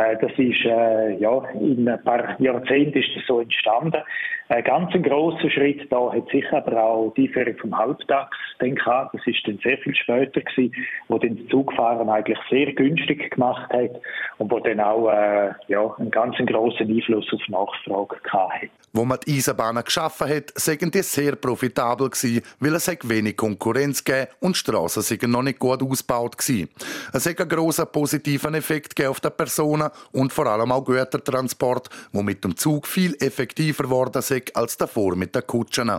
Äh, 0.00 0.16
das 0.20 0.32
ist 0.38 0.64
äh, 0.64 1.16
ja 1.18 1.42
in 1.52 1.88
ein 1.88 2.02
paar 2.02 2.40
Jahrzehnten 2.40 2.98
ist 2.98 3.10
das 3.14 3.26
so 3.26 3.40
entstanden. 3.40 4.00
Ein 4.48 4.64
ganz 4.64 4.90
grosser 5.02 5.50
Schritt 5.50 5.92
da 5.92 6.12
hat 6.12 6.28
sicher 6.30 6.56
aber 6.56 6.82
auch 6.82 7.14
die 7.16 7.28
Einführung 7.28 7.56
vom 7.58 7.78
Halbtags 7.78 8.36
gehabt. 8.58 9.14
Das 9.14 9.26
ist 9.26 9.46
dann 9.46 9.58
sehr 9.58 9.78
viel 9.78 9.94
später 9.94 10.40
gewesen, 10.40 10.74
wo 11.08 11.18
dann 11.18 11.36
das 11.36 11.46
Zugfahren 11.48 12.08
eigentlich 12.08 12.38
sehr 12.48 12.72
günstig 12.72 13.30
gemacht 13.30 13.70
hat 13.72 13.90
und 14.38 14.50
wo 14.50 14.58
dann 14.60 14.80
auch 14.80 15.10
äh, 15.10 15.50
ja, 15.68 15.94
einen 15.98 16.10
ganz 16.10 16.36
grossen 16.38 16.88
Einfluss 16.88 17.32
auf 17.32 17.48
Nachfrage 17.48 18.16
gehabt 18.22 18.62
hat. 18.62 18.70
Wo 18.92 19.04
man 19.04 19.18
die 19.24 19.36
Eisenbahnen 19.36 19.84
geschaffen 19.84 20.28
hat, 20.28 20.52
sind 20.56 20.94
die 20.94 21.02
sehr 21.02 21.36
profitabel 21.36 22.10
gewesen, 22.10 22.42
weil 22.58 22.74
es 22.74 22.88
wenig 22.88 23.36
Konkurrenz 23.36 24.02
gab 24.02 24.30
und 24.40 24.56
die 24.56 24.58
Strassen 24.58 25.02
sind 25.02 25.22
noch 25.28 25.42
nicht 25.42 25.60
gut 25.60 25.80
ausgebaut 25.80 26.36
gewesen. 26.36 26.68
Es 27.12 27.24
hat 27.24 27.40
einen 27.40 27.48
grossen 27.48 27.86
positiven 27.92 28.54
Effekt 28.54 29.00
auf 29.06 29.20
die 29.20 29.30
Personen 29.30 29.90
und 30.10 30.32
vor 30.32 30.46
allem 30.46 30.72
auch 30.72 30.84
Gütertransport, 30.84 31.88
wo 32.12 32.22
mit 32.22 32.42
dem 32.42 32.56
Zug 32.56 32.88
viel 32.88 33.16
effektiver 33.20 33.84
geworden 33.84 34.20
schwierig 34.40 34.56
als 34.56 34.76
davor 34.76 35.16
mit 35.16 35.34
den 35.34 35.46
Kutschen. 35.46 35.90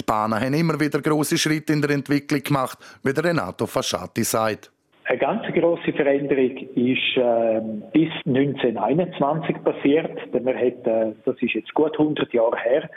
Die 0.00 0.04
Bahnen 0.04 0.40
haben 0.40 0.54
immer 0.54 0.78
wieder 0.78 1.00
große 1.00 1.38
Schritte 1.38 1.72
in 1.72 1.82
der 1.82 1.90
Entwicklung 1.90 2.42
gemacht, 2.42 2.78
wie 3.02 3.12
der 3.12 3.24
Renato 3.24 3.66
Fasciati 3.66 4.24
sagt. 4.24 4.70
Eine 5.08 5.18
ganz 5.20 5.42
große 5.54 5.94
Veränderung 5.94 6.54
ist 6.74 7.16
äh, 7.16 7.62
bis 7.94 8.10
1921 8.26 9.56
passiert. 9.64 10.44
Man 10.44 10.54
hat, 10.54 10.86
äh, 10.86 11.14
das 11.24 11.34
ist 11.40 11.54
jetzt 11.54 11.72
gut 11.72 11.98
100 11.98 12.30
Jahre 12.34 12.58
her, 12.58 12.90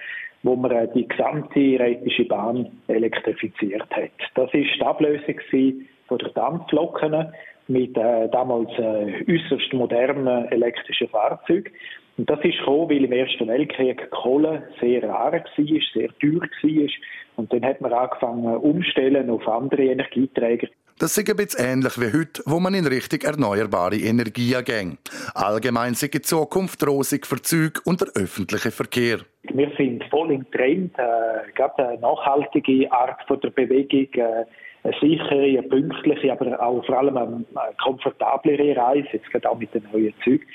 wo 0.44 0.58
man 0.58 0.72
äh, 0.72 0.90
die 0.94 1.08
gesamte 1.08 1.58
Rätische 1.58 2.26
Bahn 2.26 2.68
elektrifiziert 2.90 3.90
hat. 3.92 4.12
Das 4.36 4.54
ist 4.54 4.76
die 4.76 4.82
Ablösung 4.82 5.36
von 6.10 6.18
der 6.18 6.30
Dampfloken 6.32 7.32
mit 7.70 7.96
äh, 7.96 8.28
damals 8.28 8.72
äh, 8.78 9.24
äußerst 9.32 9.72
modernen 9.72 10.52
elektrischen 10.52 11.08
Fahrzeugen. 11.08 11.72
Und 12.18 12.30
das 12.30 12.40
ist 12.44 12.58
gekommen, 12.58 12.90
weil 12.90 13.06
im 13.06 13.14
Ersten 13.14 13.48
Weltkrieg 13.48 14.12
Kohle 14.12 14.64
sehr 14.82 15.02
rar 15.04 15.32
war, 15.32 15.44
sehr 15.56 16.10
teuer 16.20 16.42
war. 16.42 16.90
Und 17.38 17.54
dann 17.54 17.64
hat 17.64 17.80
man 17.80 17.94
angefangen 17.94 18.58
umstellen 18.58 19.30
auf 19.30 19.48
andere 19.48 19.86
Energieträger. 19.86 20.68
Das 21.00 21.18
ist 21.18 21.30
ein 21.30 21.36
bisschen 21.36 21.66
ähnlich 21.66 22.00
wie 22.00 22.18
heute, 22.18 22.44
wo 22.46 22.60
man 22.60 22.74
in 22.74 22.86
Richtung 22.86 23.22
erneuerbare 23.22 23.96
Energien 23.96 24.64
ging. 24.64 24.98
Allgemein 25.34 25.94
sind 25.96 26.14
die 26.14 26.22
Zukunft 26.22 26.86
rosig 26.86 27.26
für 27.26 27.42
Züge 27.42 27.82
und 27.86 28.02
der 28.02 28.10
öffentliche 28.16 28.72
Verkehr. 28.72 29.20
Wir 29.44 29.72
sind 29.78 30.04
voll 30.06 30.32
im 30.32 30.50
Trend, 30.52 30.98
äh, 31.00 31.52
gerade 31.56 31.88
eine 31.88 32.00
nachhaltige 32.00 32.92
Art 32.92 33.22
von 33.28 33.40
der 33.42 33.50
Bewegung, 33.50 34.08
äh, 34.14 34.46
eine 34.84 34.94
sichere, 35.00 35.44
eine 35.44 35.64
pünktliche, 35.64 36.32
aber 36.32 36.62
auch 36.62 36.86
vor 36.86 36.98
allem 37.00 37.18
eine, 37.18 37.46
komfortablere 37.84 38.76
Reise, 38.76 39.08
jetzt 39.14 39.32
gerade 39.32 39.50
auch 39.50 39.58
mit 39.58 39.74
den 39.74 39.84
neuen 39.92 40.14
Zügen. 40.24 40.46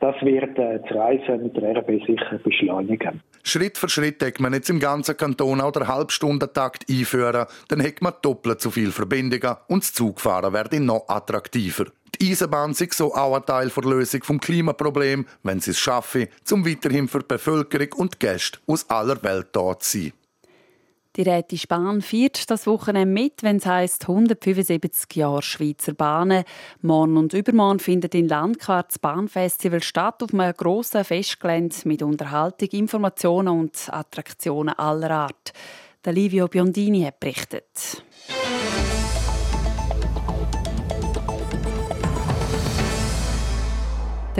Das 0.00 0.14
wird 0.22 0.58
äh, 0.58 0.80
das 0.80 0.96
Reisen 0.96 1.42
mit 1.42 1.56
der 1.56 1.76
RB 1.76 2.04
sicher 2.06 2.38
beschleunigen. 2.42 3.20
Schritt 3.42 3.78
für 3.78 3.88
Schritt 3.88 4.22
hat 4.22 4.40
man 4.40 4.52
jetzt 4.52 4.70
im 4.70 4.80
ganzen 4.80 5.16
Kanton 5.16 5.60
auch 5.60 5.72
der 5.72 5.88
Halbstundentakt 5.88 6.88
einführen, 6.88 7.46
dann 7.68 7.82
hat 7.82 8.02
man 8.02 8.14
doppelt 8.22 8.60
so 8.60 8.70
viel 8.70 8.92
Verbindungen 8.92 9.56
und 9.66 9.82
das 9.82 9.92
Zugfahren 9.92 10.52
wird 10.52 10.72
noch 10.74 11.08
attraktiver. 11.08 11.86
Die 12.20 12.32
Eisenbahn 12.32 12.72
ist 12.72 12.94
so 12.94 13.14
auch 13.14 13.36
ein 13.36 13.46
Teil 13.46 13.70
der 13.70 13.84
Lösung 13.84 14.22
vom 14.22 14.40
Klimaproblem, 14.40 15.26
wenn 15.42 15.60
sie 15.60 15.70
es 15.70 15.78
schaffen, 15.78 16.28
zum 16.44 16.66
weiterhin 16.66 17.08
für 17.08 17.20
die 17.20 17.26
Bevölkerung 17.28 17.92
und 17.94 18.20
Gäste 18.20 18.58
aus 18.66 18.88
aller 18.90 19.22
Welt 19.22 19.48
dort 19.52 19.84
zu 19.84 19.98
sein. 19.98 20.12
Die 21.20 21.28
Rätische 21.28 21.66
Bahn 21.66 22.00
feiert 22.00 22.50
das 22.50 22.66
Wochenende 22.66 23.12
mit, 23.12 23.42
wenn 23.42 23.58
es 23.58 23.66
heisst 23.66 24.08
175 24.08 25.16
Jahre 25.16 25.42
Schweizer 25.42 25.92
Bahnen. 25.92 26.44
Morgen 26.80 27.18
und 27.18 27.34
übermorgen 27.34 27.78
findet 27.78 28.14
in 28.14 28.26
Landquart 28.26 28.88
das 28.88 28.98
Bahnfestival 28.98 29.82
statt 29.82 30.22
auf 30.22 30.32
einem 30.32 30.54
grossen 30.56 31.04
Festgelände 31.04 31.76
mit 31.84 32.00
Unterhaltung, 32.02 32.68
Informationen 32.70 33.48
und 33.48 33.92
Attraktionen 33.92 34.78
aller 34.78 35.10
Art. 35.10 35.52
Livio 36.06 36.48
Biondini 36.48 37.02
hat 37.02 37.20
berichtet. 37.20 38.02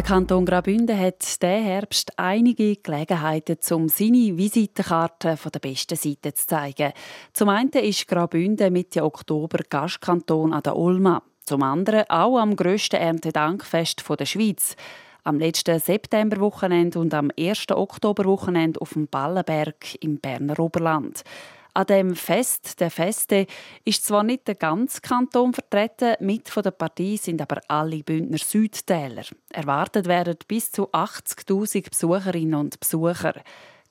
Der 0.01 0.07
Kanton 0.09 0.47
Graubünden 0.47 0.99
hat 0.99 1.21
diesen 1.21 1.63
Herbst 1.63 2.19
einige 2.19 2.75
Gelegenheiten, 2.77 3.59
um 3.75 3.91
seine 3.91 4.35
Visitenkarte 4.35 5.37
von 5.37 5.53
der 5.53 5.59
besten 5.59 5.95
Seite 5.95 6.33
zu 6.33 6.47
zeigen. 6.47 6.95
Zum 7.35 7.51
einen 7.51 7.69
ist 7.69 8.09
Graubünden 8.09 8.73
Mitte 8.73 9.05
Oktober 9.05 9.59
Gastkanton 9.69 10.55
an 10.55 10.63
der 10.63 10.75
Olma. 10.75 11.23
Zum 11.45 11.63
anderen 11.63 12.09
auch 12.09 12.39
am 12.39 12.57
grössten 12.57 12.97
Erntedankfest 12.97 14.03
der 14.19 14.25
Schweiz. 14.25 14.75
Am 15.23 15.39
letzten 15.39 15.79
Septemberwochenende 15.79 16.99
und 16.99 17.13
am 17.13 17.31
1. 17.39 17.67
Oktoberwochenende 17.71 18.81
auf 18.81 18.95
dem 18.95 19.07
Ballenberg 19.07 19.97
im 20.03 20.19
Berner 20.19 20.59
Oberland. 20.61 21.25
An 21.73 21.87
dem 21.87 22.17
Fest 22.17 22.81
der 22.81 22.91
Feste 22.91 23.47
ist 23.85 24.05
zwar 24.05 24.25
nicht 24.25 24.49
der 24.49 24.57
ganze 24.57 25.01
Kanton 25.01 25.53
vertreten, 25.53 26.17
mit 26.19 26.49
von 26.49 26.65
der 26.65 26.73
Partie 26.73 27.17
sind 27.17 27.41
aber 27.41 27.61
alle 27.69 28.03
Bündner 28.03 28.39
Südtäler. 28.39 29.25
Erwartet 29.51 30.07
werden 30.07 30.37
bis 30.49 30.73
zu 30.73 30.91
80.000 30.91 31.91
Besucherinnen 31.91 32.55
und 32.55 32.81
Besucher. 32.81 33.35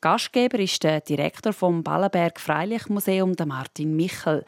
Gastgeber 0.01 0.59
ist 0.59 0.83
der 0.83 1.01
Direktor 1.01 1.53
vom 1.53 1.83
Ballenberg 1.83 2.39
Freilichtmuseum, 2.39 3.35
Martin 3.45 3.95
Michel. 3.95 4.43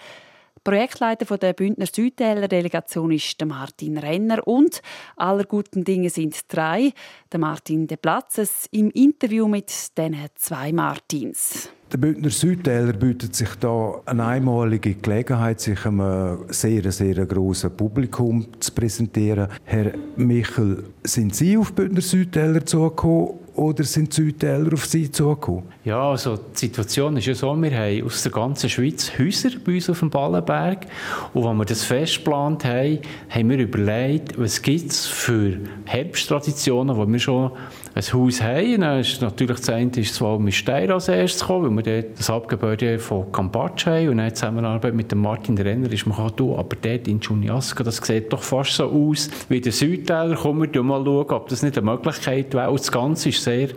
Projektleiter 0.64 1.38
der 1.38 1.54
Bündner 1.54 1.88
Südtäler 1.88 2.48
Delegation 2.48 3.12
ist 3.12 3.44
Martin 3.44 3.98
Renner 3.98 4.46
und 4.46 4.82
aller 5.16 5.46
guten 5.46 5.84
Dinge 5.84 6.10
sind 6.10 6.38
drei. 6.50 6.94
Der 7.32 7.40
Martin 7.40 7.88
De 7.88 7.98
Platzes 7.98 8.68
im 8.72 8.92
Interview 8.92 9.48
mit 9.48 9.98
den 9.98 10.16
zwei 10.36 10.72
Martins. 10.72 11.72
Der 11.92 11.98
Bündner 11.98 12.30
Südtäler 12.30 12.94
bietet 12.94 13.36
sich 13.36 13.50
da 13.60 13.96
eine 14.06 14.26
einmalige 14.26 14.94
Gelegenheit, 14.94 15.60
sich 15.60 15.86
einem 15.86 16.38
sehr, 16.48 16.90
sehr 16.90 17.26
grossen 17.26 17.76
Publikum 17.76 18.46
zu 18.62 18.72
präsentieren. 18.72 19.50
Herr 19.66 19.92
Michel, 20.16 20.86
sind 21.04 21.36
Sie 21.36 21.58
auf 21.58 21.74
Bündner 21.74 22.00
Südtäler 22.00 22.66
zugekommen 22.66 23.32
oder 23.56 23.84
sind 23.84 24.16
die 24.16 24.22
Südtäler 24.22 24.72
auf 24.72 24.86
Sie 24.86 25.12
zugekommen? 25.12 25.64
Ja, 25.84 26.12
also 26.12 26.38
die 26.38 26.58
Situation 26.58 27.18
ist 27.18 27.26
ja 27.26 27.36
so, 27.36 27.54
wir 27.62 27.78
haben 27.78 28.06
aus 28.06 28.24
der 28.24 28.32
ganzen 28.32 28.70
Schweiz 28.70 29.12
Häuser 29.20 29.50
bei 29.66 29.74
uns 29.74 29.90
auf 29.90 30.00
dem 30.00 30.10
Ballenberg 30.10 30.88
und 31.34 31.46
als 31.46 31.58
wir 31.58 31.66
das 31.66 31.84
Fest 31.84 32.20
geplant 32.20 32.64
haben, 32.64 33.00
haben 33.30 33.50
wir 33.50 33.58
überlegt, 33.58 34.40
was 34.40 34.62
gibt 34.62 34.92
es 34.92 35.08
für 35.08 35.58
Herbsttraditionen, 35.84 36.96
die 36.96 37.12
wir 37.12 37.20
schon 37.20 37.52
ein 37.94 38.14
Haus 38.14 38.42
haben. 38.42 38.82
Dann 38.82 39.00
ist 39.00 39.22
natürlich 39.22 39.58
das 39.58 39.70
eine 39.70 39.92
ist 39.92 40.16
zwar 40.16 40.40
mit 40.40 40.54
Stein 40.54 40.92
als 40.92 41.08
erstes 41.08 41.42
gekommen, 41.42 41.78
weil 41.78 41.86
wir 41.86 42.02
dort 42.02 42.20
das 42.20 42.30
Abgebäude 42.30 43.00
von 43.00 43.32
Kampatsch 43.32 43.86
haben 43.86 44.10
und 44.10 44.18
dann 44.18 44.28
in 44.28 44.36
Zusammenarbeit 44.36 44.94
mit 44.94 45.12
dem 45.12 45.20
Martin 45.20 45.58
Renner 45.58 45.92
ist 45.92 46.06
man 46.06 46.18
kann 46.18 46.32
du, 46.36 46.56
aber 46.56 46.76
dort 46.82 47.08
in 47.08 47.20
Juniasca, 47.20 47.84
das 47.84 47.98
sieht 47.98 48.32
doch 48.32 48.44
fast 48.44 48.74
so 48.74 48.86
aus 48.86 49.30
wie 49.50 49.62
der 49.62 49.72
Südteil. 49.72 50.36
Kommen 50.36 50.74
wir 50.74 50.84
mal 50.84 51.04
schauen, 51.04 51.32
ob 51.32 51.50
das 51.50 51.64
nicht 51.64 51.78
eine 51.78 51.92
Möglichkeit 51.92 52.54
wäre. 52.54 52.70
Und 52.70 52.80
das 52.80 52.92
Ganze 52.92 53.30
ist 53.30 53.44
sehr 53.44 53.70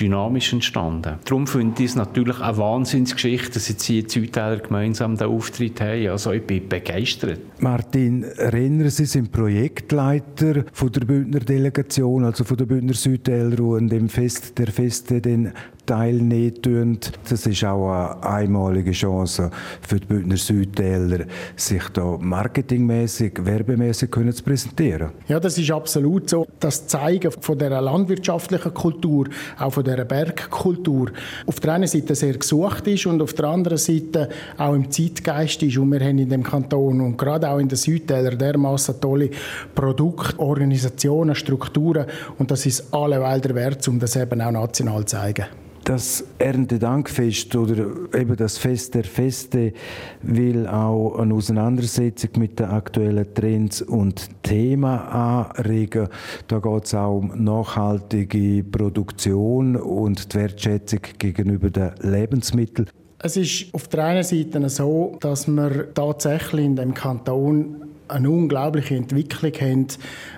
dynamisch 0.00 0.52
entstanden. 0.52 1.14
Darum 1.24 1.46
finde 1.46 1.82
ich 1.82 1.90
es 1.90 1.96
natürlich 1.96 2.40
eine 2.40 2.56
Wahnsinnsgeschichte, 2.56 3.52
dass 3.54 3.68
jetzt 3.68 3.84
hier 3.84 4.08
Südtäler 4.08 4.58
gemeinsam 4.58 5.16
den 5.16 5.28
Auftritt 5.28 5.80
haben. 5.80 6.08
Also 6.08 6.32
ich 6.32 6.46
bin 6.46 6.68
begeistert. 6.68 7.40
Martin 7.60 8.24
Renner, 8.24 8.90
Sie 8.90 9.06
sind 9.06 9.32
Projektleiter 9.32 10.64
von 10.72 10.92
der 10.92 11.00
Bündner 11.00 11.40
Delegation, 11.40 12.24
also 12.24 12.44
von 12.44 12.56
der 12.56 12.66
Bündner 12.66 12.94
Südtäler, 12.94 13.56
die 13.56 13.62
an 13.62 13.88
dem 13.88 14.08
Fest 14.08 14.58
der 14.58 14.68
Feste 14.68 15.20
den 15.20 15.52
teilnehmen. 15.86 16.98
Das 17.28 17.46
ist 17.46 17.64
auch 17.64 17.90
eine 17.90 18.22
einmalige 18.22 18.92
Chance 18.92 19.50
für 19.80 20.00
die 20.00 20.06
Bündner 20.06 20.36
Südtäler, 20.36 21.26
sich 21.56 21.82
da 21.92 22.18
marketingmäßig, 22.20 23.44
werbemäßig 23.44 24.10
zu 24.10 24.42
präsentieren. 24.42 25.10
Ja, 25.28 25.40
das 25.40 25.58
ist 25.58 25.70
absolut 25.70 26.28
so. 26.30 26.46
Das 26.60 26.86
Zeigen 26.86 27.30
von 27.30 27.58
der 27.58 27.80
landwirtschaftlichen 27.80 28.74
Kultur, 28.74 29.28
auch 29.58 29.72
von 29.72 29.84
der 29.84 30.04
Bergkultur, 30.04 31.10
auf 31.46 31.60
der 31.60 31.74
einen 31.74 31.86
Seite 31.86 32.14
sehr 32.14 32.34
gesucht 32.34 32.86
ist 32.86 33.06
und 33.06 33.22
auf 33.22 33.32
der 33.34 33.46
anderen 33.46 33.78
Seite 33.78 34.28
auch 34.58 34.74
im 34.74 34.90
Zeitgeist 34.90 35.62
ist. 35.62 35.78
Und 35.78 35.92
wir 35.92 36.00
haben 36.00 36.18
in 36.18 36.28
dem 36.28 36.42
Kanton 36.42 37.00
und 37.00 37.16
gerade 37.16 37.48
auch 37.48 37.58
in 37.58 37.68
den 37.68 37.76
Südtälern 37.76 38.38
dermaßen 38.38 39.00
tolle 39.00 39.30
Produkte, 39.74 40.38
Organisationen, 40.38 41.34
Strukturen 41.34 42.06
und 42.38 42.50
das 42.50 42.66
ist 42.66 42.92
alleweil 42.92 43.40
der 43.40 43.54
Wert, 43.54 43.86
um 43.88 43.98
das 43.98 44.16
eben 44.16 44.40
auch 44.40 44.50
national 44.50 45.04
zu 45.04 45.16
zeigen. 45.16 45.46
Das 45.86 46.24
Erntedankfest 46.40 47.54
oder 47.54 47.86
eben 48.12 48.34
das 48.34 48.58
Fest 48.58 48.96
der 48.96 49.04
Feste 49.04 49.72
will 50.20 50.66
auch 50.66 51.16
eine 51.16 51.32
Auseinandersetzung 51.32 52.30
mit 52.38 52.58
den 52.58 52.66
aktuellen 52.66 53.32
Trends 53.32 53.82
und 53.82 54.28
Themen 54.42 54.84
anregen. 54.84 56.08
Da 56.48 56.58
geht 56.58 56.86
es 56.86 56.94
auch 56.94 57.18
um 57.18 57.44
nachhaltige 57.44 58.64
Produktion 58.64 59.76
und 59.76 60.34
die 60.34 60.38
Wertschätzung 60.38 61.02
gegenüber 61.20 61.70
den 61.70 61.92
Lebensmitteln. 62.00 62.90
Es 63.20 63.36
ist 63.36 63.72
auf 63.72 63.86
der 63.86 64.06
einen 64.06 64.24
Seite 64.24 64.68
so, 64.68 65.16
dass 65.20 65.46
wir 65.46 65.94
tatsächlich 65.94 66.64
in 66.64 66.74
dem 66.74 66.94
Kanton 66.94 67.95
eine 68.08 68.30
unglaubliche 68.30 68.94
Entwicklung 68.96 69.52
haben, 69.60 69.86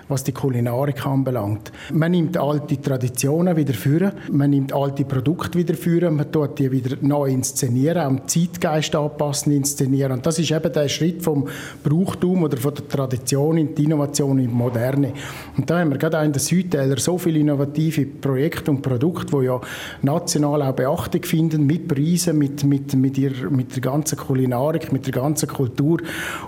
was 0.07 0.23
die 0.23 0.31
Kulinarik 0.31 1.05
anbelangt. 1.05 1.71
Man 1.93 2.11
nimmt 2.11 2.37
alte 2.37 2.81
Traditionen 2.81 3.55
wieder 3.55 3.73
führen, 3.73 4.13
man 4.31 4.49
nimmt 4.49 4.73
alte 4.73 5.05
Produkte 5.05 5.57
wieder 5.57 5.75
führen, 5.75 6.15
man 6.15 6.31
tut 6.31 6.57
die 6.57 6.71
wieder 6.71 6.97
neu 7.01 7.29
inszenieren, 7.29 8.01
am 8.01 8.27
Zeitgeist 8.27 8.95
anpassen, 8.95 9.53
inszenieren. 9.53 10.13
Und 10.13 10.25
das 10.25 10.39
ist 10.39 10.51
eben 10.51 10.73
der 10.73 10.89
Schritt 10.89 11.21
vom 11.21 11.47
Brauchtum 11.83 12.43
oder 12.43 12.57
von 12.57 12.73
der 12.73 12.87
Tradition 12.87 13.57
in 13.57 13.75
die 13.75 13.83
Innovation 13.83 14.39
in 14.39 14.47
die 14.47 14.53
Moderne. 14.53 15.13
Und 15.55 15.69
da 15.69 15.79
haben 15.79 15.91
wir 15.91 15.97
gerade 15.97 16.19
auch 16.19 16.23
in 16.23 16.33
den 16.33 16.39
Südtälern 16.39 16.97
so 16.97 17.17
viele 17.17 17.39
innovative 17.39 18.05
Projekte 18.05 18.71
und 18.71 18.81
Produkte, 18.81 19.37
die 19.37 19.45
ja 19.45 19.61
national 20.01 20.63
auch 20.63 20.73
Beachtung 20.73 21.23
finden, 21.23 21.65
mit 21.67 21.87
Preisen, 21.87 22.37
mit, 22.37 22.63
mit, 22.63 22.95
mit, 22.95 23.17
ihr, 23.17 23.31
mit 23.49 23.75
der 23.75 23.81
ganzen 23.81 24.17
Kulinarik, 24.17 24.91
mit 24.91 25.05
der 25.05 25.13
ganzen 25.13 25.47
Kultur. 25.47 25.99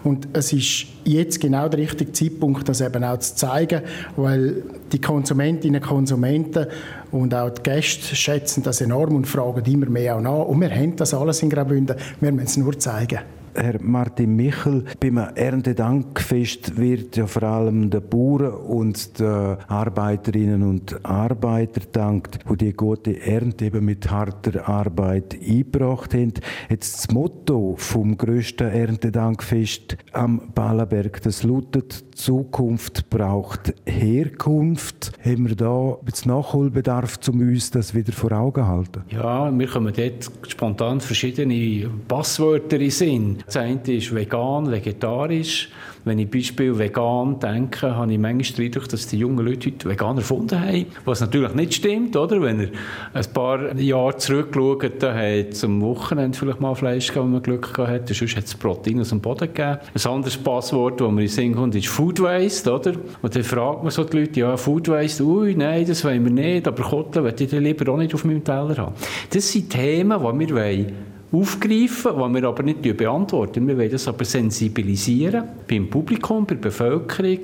Und 0.04 0.28
es 0.34 0.52
ist 0.54 0.88
jetzt 1.14 1.40
genau 1.40 1.68
der 1.70 1.80
richtige 1.80 2.12
Zeitpunkt, 2.12 2.68
das 2.68 2.82
eben 2.82 3.04
auch 3.04 3.20
zu 3.20 3.36
zeigen, 3.36 3.82
weil 4.16 4.64
die 4.92 5.02
Konsumentinnen 5.02 5.82
und 5.82 5.88
Konsumenten 5.88 6.68
und 7.12 7.34
auch 7.34 7.50
die 7.50 7.64
Gäste 7.64 8.16
schätzen 8.16 8.64
das 8.64 8.82
enorm 8.82 9.16
und 9.16 9.28
fragen 9.28 9.66
immer 9.66 9.90
mehr 9.90 10.18
auch 10.18 10.22
nach. 10.22 10.46
Und 10.46 10.62
wir 10.62 10.72
haben 10.72 10.96
das 10.96 11.14
alles 11.14 11.42
in 11.44 11.50
Graubünden, 11.50 11.96
wir 12.20 12.32
müssen 12.32 12.46
es 12.46 12.58
nur 12.58 12.80
zeigen. 12.80 13.20
Herr 13.54 13.82
Martin 13.82 14.36
Michel, 14.36 14.86
beim 15.00 15.18
Erntedankfest 15.18 16.78
wird 16.78 17.18
ja 17.18 17.28
vor 17.28 17.44
allem 17.44 17.90
den 17.90 18.08
Bauern 18.08 18.54
und 18.54 19.20
den 19.20 19.58
Arbeiterinnen 19.68 20.64
und 20.64 21.04
Arbeitern 21.06 21.86
dankt, 21.92 22.40
die 22.50 22.58
die 22.58 22.74
gute 22.74 23.22
Ernte 23.22 23.66
eben 23.66 23.86
mit 23.86 24.10
harter 24.10 24.68
Arbeit 24.68 25.36
eingebracht 25.42 26.14
haben. 26.14 26.34
Jetzt 26.70 26.98
das 26.98 27.12
Motto 27.12 27.76
vom 27.78 28.18
grössten 28.18 28.70
Erntedankfest 28.70 29.98
am 30.14 30.52
Ballenberg, 30.54 31.22
das 31.22 31.44
lautet 31.44 32.12
Zukunft 32.16 33.10
braucht 33.10 33.74
Herkunft. 33.86 35.12
Haben 35.26 35.50
wir 35.50 35.56
da 35.56 35.98
jetzt 36.06 36.26
Nachholbedarf, 36.26 37.20
um 37.30 37.40
uns 37.40 37.72
das 37.72 37.96
wieder 37.96 38.14
vor 38.14 38.32
Augen 38.32 38.62
zu 38.62 38.68
halten? 38.68 39.02
Ja, 39.10 39.58
wir 39.58 39.68
kommen 39.68 39.94
dort 39.96 40.32
spontan 40.48 41.02
verschiedene 41.02 41.90
Passwörter 42.08 42.80
in 42.80 42.92
Sinn. 42.92 43.41
Das 43.46 43.58
eine 43.58 43.80
ist 43.88 44.14
vegan, 44.14 44.72
vegetarisch. 44.72 45.70
Wenn 46.04 46.18
ich 46.18 46.32
Beispiel 46.32 46.78
vegan 46.80 47.40
denke, 47.40 47.96
habe 47.96 48.12
ich 48.12 48.18
manchmal 48.18 48.70
den 48.70 48.82
dass 48.90 49.08
die 49.08 49.20
jungen 49.20 49.46
Leute 49.46 49.70
heute 49.70 49.90
vegan 49.90 50.18
erfunden 50.18 50.60
haben. 50.60 50.88
Was 51.06 51.22
natürlich 51.22 51.54
nicht 51.54 51.76
stimmt, 51.76 52.16
oder? 52.16 52.42
Wenn 52.42 52.60
er 52.60 52.68
ein 53.14 53.34
paar 53.34 53.76
Jahre 53.76 54.18
zurückschaut, 54.18 55.04
dann 55.04 55.16
hat 55.16 55.52
es 55.52 55.64
am 55.64 55.80
Wochenende 55.82 56.38
vielleicht 56.38 56.60
mal 56.60 56.74
Fleisch 56.74 57.08
gegeben, 57.08 57.26
wenn 57.26 57.32
man 57.34 57.44
Glück 57.44 57.74
gehabt 57.74 58.10
hat. 58.10 58.16
Sonst 58.16 58.36
hat 58.36 58.46
es 58.46 58.56
Protein 58.56 59.00
aus 59.00 59.10
dem 59.10 59.22
Boden 59.22 59.48
gegeben. 59.48 59.78
Ein 59.94 60.12
anderes 60.12 60.38
Passwort, 60.38 61.00
das 61.00 61.08
man 61.08 61.20
in 61.20 61.28
Sinn 61.28 61.56
kommt, 61.56 61.76
ist 61.76 61.88
Food 61.88 62.20
Waste, 62.22 62.74
oder? 62.74 62.94
Und 63.22 63.36
dann 63.36 63.44
fragt 63.44 63.84
man 63.84 63.92
so 63.92 64.04
die 64.04 64.18
Leute, 64.18 64.40
ja, 64.40 64.58
Food 64.58 64.88
Waste, 64.88 65.24
ui, 65.24 65.54
nein, 65.56 65.86
das 65.86 66.04
wollen 66.04 66.24
wir 66.24 66.32
nicht, 66.32 66.68
aber 66.68 66.82
Kottel 66.84 67.22
möchte 67.22 67.44
ich 67.44 67.52
lieber 67.52 67.92
auch 67.92 67.98
nicht 67.98 68.14
auf 68.16 68.26
meinem 68.26 68.44
Teller 68.44 68.78
haben. 68.78 68.96
Das 69.30 69.52
sind 69.52 69.70
Themen, 69.70 70.18
die 70.20 70.50
wir 70.50 70.56
wollen 70.56 71.11
aufgreifen, 71.32 72.12
die 72.16 72.34
wir 72.34 72.48
aber 72.48 72.64
nicht 72.64 72.82
beantworten. 72.98 73.68
Wir 73.68 73.78
wollen 73.78 73.92
das 73.92 74.08
aber 74.08 74.26
sensibilisieren 74.26 75.44
beim 75.68 75.90
Publikum, 75.90 76.46
bei 76.46 76.56
der 76.56 76.62
Bevölkerung. 76.62 77.40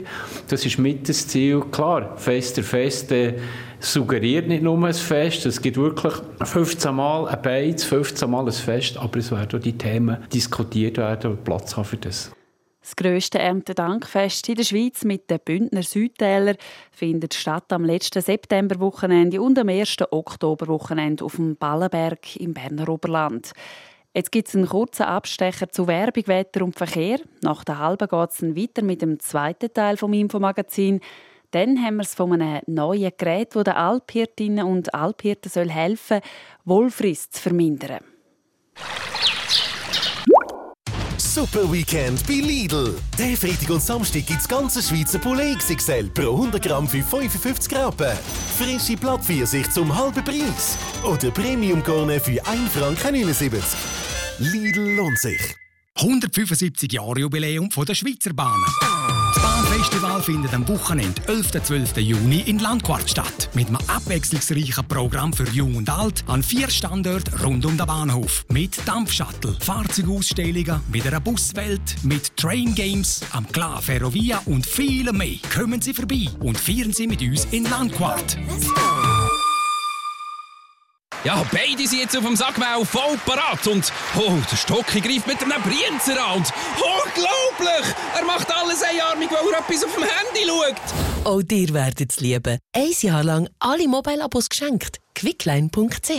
Das 0.48 0.66
ist 0.66 0.78
mit 0.78 1.08
das 1.08 1.28
Ziel. 1.28 1.62
Klar, 1.72 2.18
Fester 2.18 2.64
Feste 2.64 3.36
suggeriert 3.80 4.48
nicht 4.48 4.64
nur 4.64 4.84
ein 4.84 4.94
Fest, 4.94 5.46
es 5.46 5.62
gibt 5.62 5.78
wirklich 5.78 6.14
15 6.44 6.96
Mal 6.96 7.28
ein 7.28 7.42
Beiz, 7.42 7.84
15 7.84 8.30
Mal 8.30 8.46
ein 8.46 8.52
Fest, 8.52 8.98
aber 8.98 9.20
es 9.20 9.32
werden 9.32 9.60
auch 9.60 9.64
die 9.64 9.78
Themen 9.78 10.18
diskutiert 10.34 10.98
werden 10.98 11.32
und 11.32 11.44
Platz 11.44 11.78
haben 11.78 11.86
für 11.86 11.98
das. 11.98 12.32
Das 12.88 12.96
grösste 12.96 13.40
Erntedankfest 13.40 14.48
in 14.48 14.56
der 14.56 14.64
Schweiz 14.64 15.04
mit 15.04 15.30
den 15.30 15.42
Bündner 15.44 15.84
Südtäler 15.84 16.56
findet 16.90 17.34
statt 17.34 17.74
am 17.74 17.84
letzten 17.84 18.22
Septemberwochenende 18.22 19.42
und 19.42 19.60
am 19.60 19.68
1. 19.68 19.98
Oktoberwochenende 20.10 21.26
auf 21.26 21.36
dem 21.36 21.58
Ballenberg 21.58 22.38
im 22.38 22.54
Berner 22.54 22.88
Oberland. 22.88 23.52
Jetzt 24.14 24.32
gibt 24.32 24.48
es 24.48 24.56
einen 24.56 24.70
kurzen 24.70 25.04
Abstecher 25.04 25.68
zu 25.68 25.86
Werbung, 25.88 26.28
Wetter 26.28 26.64
und 26.64 26.78
Verkehr. 26.78 27.20
Nach 27.42 27.66
der 27.66 27.80
halben 27.80 28.08
geht 28.08 28.30
es 28.30 28.42
weiter 28.42 28.84
mit 28.84 29.02
dem 29.02 29.20
zweiten 29.20 29.74
Teil 29.74 29.98
vom 29.98 30.14
Infomagazin. 30.14 31.02
Dann 31.52 31.84
haben 31.84 31.98
wir 31.98 32.04
es 32.04 32.16
von 32.16 32.42
einem 32.42 32.62
neuen 32.68 33.12
Gerät, 33.18 33.54
das 33.54 33.66
den 33.66 33.74
Alphirtinnen 33.74 34.66
und 34.66 34.94
Alphirten 34.94 35.70
helfen 35.70 36.22
soll, 36.22 36.30
Wohlfriss 36.64 37.32
zu 37.32 37.42
vermindern. 37.42 38.00
Super 41.38 41.72
Weekend 41.72 42.26
bei 42.26 42.34
Lidl. 42.34 42.96
Der 43.16 43.38
Freitag 43.38 43.70
und 43.70 43.80
Samstag 43.80 44.26
gibt 44.26 44.42
es 44.42 44.48
ganze 44.48 44.82
Schweizer 44.82 45.20
Poulet 45.20 45.60
XXL 45.60 46.10
pro 46.10 46.32
100 46.32 46.60
Gramm 46.64 46.88
für 46.88 47.04
55 47.04 47.78
Rappen. 47.78 48.18
Frische 48.58 48.98
Blattpfirsich 48.98 49.70
zum 49.70 49.96
halben 49.96 50.24
Preis. 50.24 50.80
Oder 51.04 51.30
Premium 51.30 51.84
Corne 51.84 52.20
für 52.20 52.44
1 52.44 52.72
Franken 52.72 53.22
79. 53.22 53.62
Lidl 54.40 54.96
lohnt 54.96 55.20
sich. 55.20 55.56
175 55.98 56.92
Jahre 56.92 57.20
Jubiläum 57.20 57.70
der 57.70 57.94
Schweizer 57.94 58.34
Bahnen. 58.34 58.66
Das 59.78 59.92
Bahnfestival 59.92 60.24
findet 60.24 60.54
am 60.56 60.68
Wochenende 60.70 61.22
11. 61.28 61.52
12. 61.64 61.98
Juni 61.98 62.40
in 62.48 62.58
Landquart 62.58 63.08
statt. 63.08 63.50
Mit 63.54 63.68
einem 63.68 63.78
abwechslungsreichen 63.86 64.88
Programm 64.88 65.32
für 65.32 65.48
Jung 65.50 65.76
und 65.76 65.88
Alt 65.88 66.24
an 66.26 66.42
vier 66.42 66.68
Standorten 66.68 67.32
rund 67.44 67.64
um 67.64 67.78
den 67.78 67.86
Bahnhof. 67.86 68.44
Mit 68.50 68.76
Dampfshuttle, 68.88 69.56
Fahrzeugausstellungen, 69.60 70.82
mit 70.92 71.06
einer 71.06 71.20
Buswelt, 71.20 71.96
mit 72.02 72.36
Train 72.38 72.74
Games, 72.74 73.22
am 73.34 73.48
Klar 73.52 73.80
Ferrovia 73.84 74.42
und 74.46 74.66
vielem 74.66 75.20
mehr. 75.20 75.38
Kommen 75.54 75.80
Sie 75.80 75.94
vorbei 75.94 76.28
und 76.40 76.58
feiern 76.58 76.92
Sie 76.92 77.06
mit 77.06 77.22
uns 77.22 77.46
in 77.52 77.66
Landquart. 77.66 78.36
Ja, 81.24 81.44
beide 81.52 81.86
sind 81.86 82.00
jetzt 82.00 82.16
auf 82.16 82.24
dem 82.24 82.36
Sackmau 82.36 82.84
voll 82.86 83.18
parat 83.26 83.68
und 83.68 83.92
oh, 84.16 84.38
der 84.50 84.56
Stocki 84.56 85.02
greift 85.02 85.28
mit 85.28 85.44
einem 85.44 85.62
Brienzer 85.62 86.26
an 86.26 86.38
und 86.38 86.54
unglaublich! 87.18 87.96
Er 88.18 88.26
macht 88.26 88.52
alles 88.54 88.84
einarmig, 88.84 89.30
weil 89.32 89.54
er 89.54 89.60
etwas 89.60 89.84
auf 89.84 89.94
dem 89.94 90.04
Handy 90.04 90.48
schaut. 90.48 91.26
Auch 91.26 91.42
dir 91.42 91.74
werdet 91.74 92.12
es 92.12 92.20
lieben. 92.20 92.60
Ein 92.74 92.92
Jahr 93.02 93.24
lang 93.24 93.50
alle 93.60 93.88
Mobile-Abos 93.88 94.50
geschenkt. 94.50 95.00
quickline.ch 95.16 96.12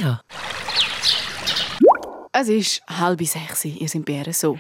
Es 2.33 2.49
ist 2.49 2.83
halb 2.88 3.25
sechs, 3.26 3.64
ihr 3.64 3.88
seid 3.88 4.05
bei 4.05 4.25
so. 4.33 4.59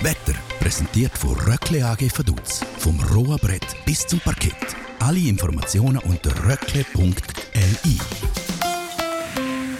Wetter 0.00 0.34
präsentiert 0.60 1.16
von 1.16 1.34
Röckle 1.40 1.84
AG 1.84 2.10
Vaduz. 2.16 2.60
Vom 2.78 3.00
rohen 3.12 3.38
Brett 3.38 3.66
bis 3.84 4.06
zum 4.06 4.20
Parkett. 4.20 4.54
Alle 4.98 5.20
Informationen 5.20 5.98
unter 5.98 6.30
röckle.li. 6.44 7.98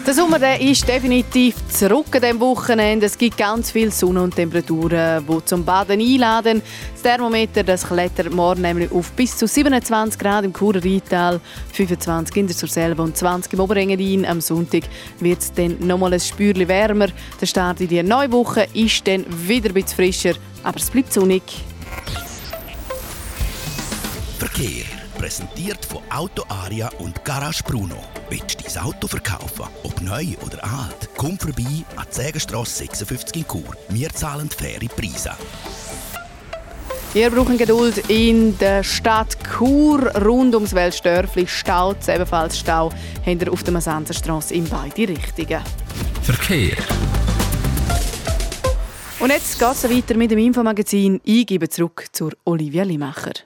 Der 0.06 0.14
Sommer 0.14 0.38
der 0.38 0.60
ist 0.60 0.86
definitiv 0.86 1.56
zurück 1.68 2.14
an 2.14 2.20
diesem 2.20 2.38
Wochenende. 2.38 3.06
Es 3.06 3.18
gibt 3.18 3.36
ganz 3.36 3.72
viel 3.72 3.90
Sonne 3.90 4.22
und 4.22 4.36
Temperaturen, 4.36 5.26
die 5.26 5.44
zum 5.46 5.64
Baden 5.64 6.00
einladen. 6.00 6.62
Das 6.92 7.02
Thermometer 7.02 7.64
das 7.64 7.84
klettert 7.84 8.32
morgen 8.32 8.62
nämlich 8.62 8.92
auf 8.92 9.10
bis 9.10 9.36
zu 9.36 9.48
27 9.48 10.16
Grad 10.16 10.44
im 10.44 10.54
Churer 10.54 10.84
Rheintal, 10.84 11.40
25 11.72 12.36
in 12.36 12.46
der 12.46 12.54
Surselva 12.54 13.02
und 13.02 13.16
20 13.16 13.54
im 13.54 13.58
Oberengadin. 13.58 14.24
Am 14.26 14.40
Sonntag 14.40 14.84
wird 15.18 15.40
es 15.40 15.52
dann 15.52 15.76
nochmal 15.84 16.12
ein 16.12 16.20
Spürchen 16.20 16.68
wärmer. 16.68 17.08
Der 17.40 17.46
Start 17.46 17.80
in 17.80 17.88
die 17.88 18.00
neue 18.04 18.30
Woche 18.30 18.68
ist 18.74 19.04
dann 19.08 19.26
wieder 19.48 19.70
ein 19.70 19.74
bisschen 19.74 19.96
frischer, 19.96 20.34
aber 20.62 20.76
es 20.76 20.88
bleibt 20.88 21.12
sonnig. 21.12 21.42
Verkehr 24.38 24.95
präsentiert 25.16 25.84
von 25.84 26.00
Auto 26.10 26.44
Aria 26.48 26.90
und 26.98 27.24
Garage 27.24 27.62
Bruno. 27.64 27.96
Willst 28.28 28.60
du 28.60 28.64
dein 28.64 28.84
Auto 28.84 29.06
verkaufen? 29.06 29.66
Ob 29.82 30.00
neu 30.02 30.26
oder 30.44 30.62
alt? 30.62 31.08
Komm 31.16 31.38
vorbei 31.38 31.84
an 31.96 32.06
die 32.10 32.14
Sägenstrasse 32.14 32.84
56 32.84 33.36
in 33.36 33.48
Chur. 33.48 33.76
Wir 33.88 34.10
zahlen 34.10 34.50
faire 34.50 34.88
Preise. 34.94 35.32
Wir 37.12 37.30
brauchen 37.30 37.56
Geduld 37.56 38.10
in 38.10 38.58
der 38.58 38.84
Stadt 38.84 39.38
Chur 39.56 40.14
rund 40.16 40.54
ums 40.54 40.74
Weltstörfli. 40.74 41.46
Stau, 41.46 41.94
ebenfalls 42.06 42.58
Stau, 42.58 42.92
wir 43.24 43.52
auf 43.52 43.62
der 43.62 43.72
Masanzerstrasse 43.72 44.54
in 44.54 44.68
beide 44.68 45.08
Richtungen. 45.08 45.62
Verkehr. 46.22 46.76
Und 49.18 49.30
jetzt 49.30 49.58
geht 49.58 49.72
es 49.72 49.90
weiter 49.90 50.14
mit 50.16 50.30
dem 50.30 50.38
Infomagazin. 50.38 51.20
Ich 51.24 51.46
gebe 51.46 51.70
zurück 51.70 52.06
zur 52.12 52.32
Olivia 52.44 52.82
Limacher. 52.82 53.45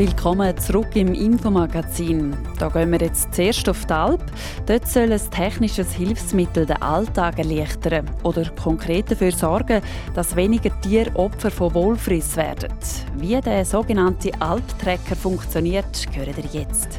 Willkommen 0.00 0.56
zurück 0.56 0.96
im 0.96 1.12
Infomagazin. 1.12 2.34
Da 2.58 2.70
gehen 2.70 2.90
wir 2.90 3.00
jetzt 3.00 3.34
zuerst 3.34 3.68
auf 3.68 3.84
die 3.84 3.92
Alp. 3.92 4.24
Dort 4.64 4.88
soll 4.88 5.12
ein 5.12 5.30
technisches 5.30 5.92
Hilfsmittel 5.92 6.64
den 6.64 6.80
Alltag 6.80 7.38
erleichtern 7.38 8.10
oder 8.22 8.48
konkret 8.52 9.10
dafür 9.10 9.30
sorgen, 9.30 9.82
dass 10.14 10.36
weniger 10.36 10.70
Tiere 10.80 11.14
Opfer 11.16 11.50
von 11.50 11.74
Wohlfriss 11.74 12.34
werden. 12.38 12.72
Wie 13.18 13.38
der 13.42 13.62
sogenannte 13.66 14.30
Alptracker 14.40 15.16
funktioniert, 15.16 16.06
hören 16.14 16.34
ihr 16.50 16.60
jetzt. 16.60 16.98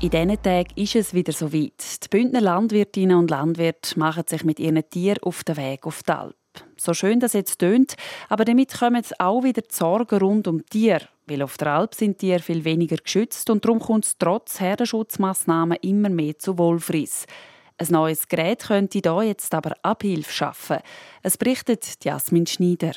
In 0.00 0.10
diesen 0.10 0.42
Tagen 0.42 0.74
ist 0.76 0.94
es 0.94 1.14
wieder 1.14 1.32
so 1.32 1.54
weit. 1.54 2.04
Die 2.04 2.08
Bündner 2.10 2.42
Landwirtinnen 2.42 3.16
und 3.16 3.30
Landwirte 3.30 3.98
machen 3.98 4.24
sich 4.26 4.44
mit 4.44 4.60
ihren 4.60 4.86
Tieren 4.90 5.22
auf 5.22 5.42
den 5.42 5.56
Weg 5.56 5.86
auf 5.86 6.02
die 6.02 6.12
Alp. 6.12 6.41
So 6.84 6.94
schön 6.94 7.20
das 7.20 7.32
jetzt 7.32 7.60
tönt, 7.60 7.94
aber 8.28 8.44
damit 8.44 8.76
kommen 8.76 9.04
auch 9.20 9.44
wieder 9.44 9.62
die 9.62 9.72
Sorgen 9.72 10.18
rund 10.18 10.48
um 10.48 10.66
Tiere. 10.66 11.06
Weil 11.26 11.42
auf 11.42 11.56
der 11.56 11.68
Alp 11.68 11.94
sind 11.94 12.18
Tiere 12.18 12.40
viel 12.40 12.64
weniger 12.64 12.96
geschützt 12.96 13.50
und 13.50 13.64
darum 13.64 13.78
kommt 13.78 14.04
es 14.04 14.18
trotz 14.18 14.58
Herdenschutzmaßnahmen 14.58 15.78
immer 15.82 16.08
mehr 16.08 16.36
zu 16.40 16.58
Wohlfriss. 16.58 17.26
Ein 17.78 17.86
neues 17.90 18.26
Gerät 18.26 18.64
könnte 18.64 19.00
da 19.00 19.22
jetzt 19.22 19.54
aber 19.54 19.76
Abhilfe 19.82 20.32
schaffen. 20.32 20.78
Es 21.22 21.38
berichtet 21.38 21.86
Jasmin 22.02 22.48
Schneider. 22.48 22.94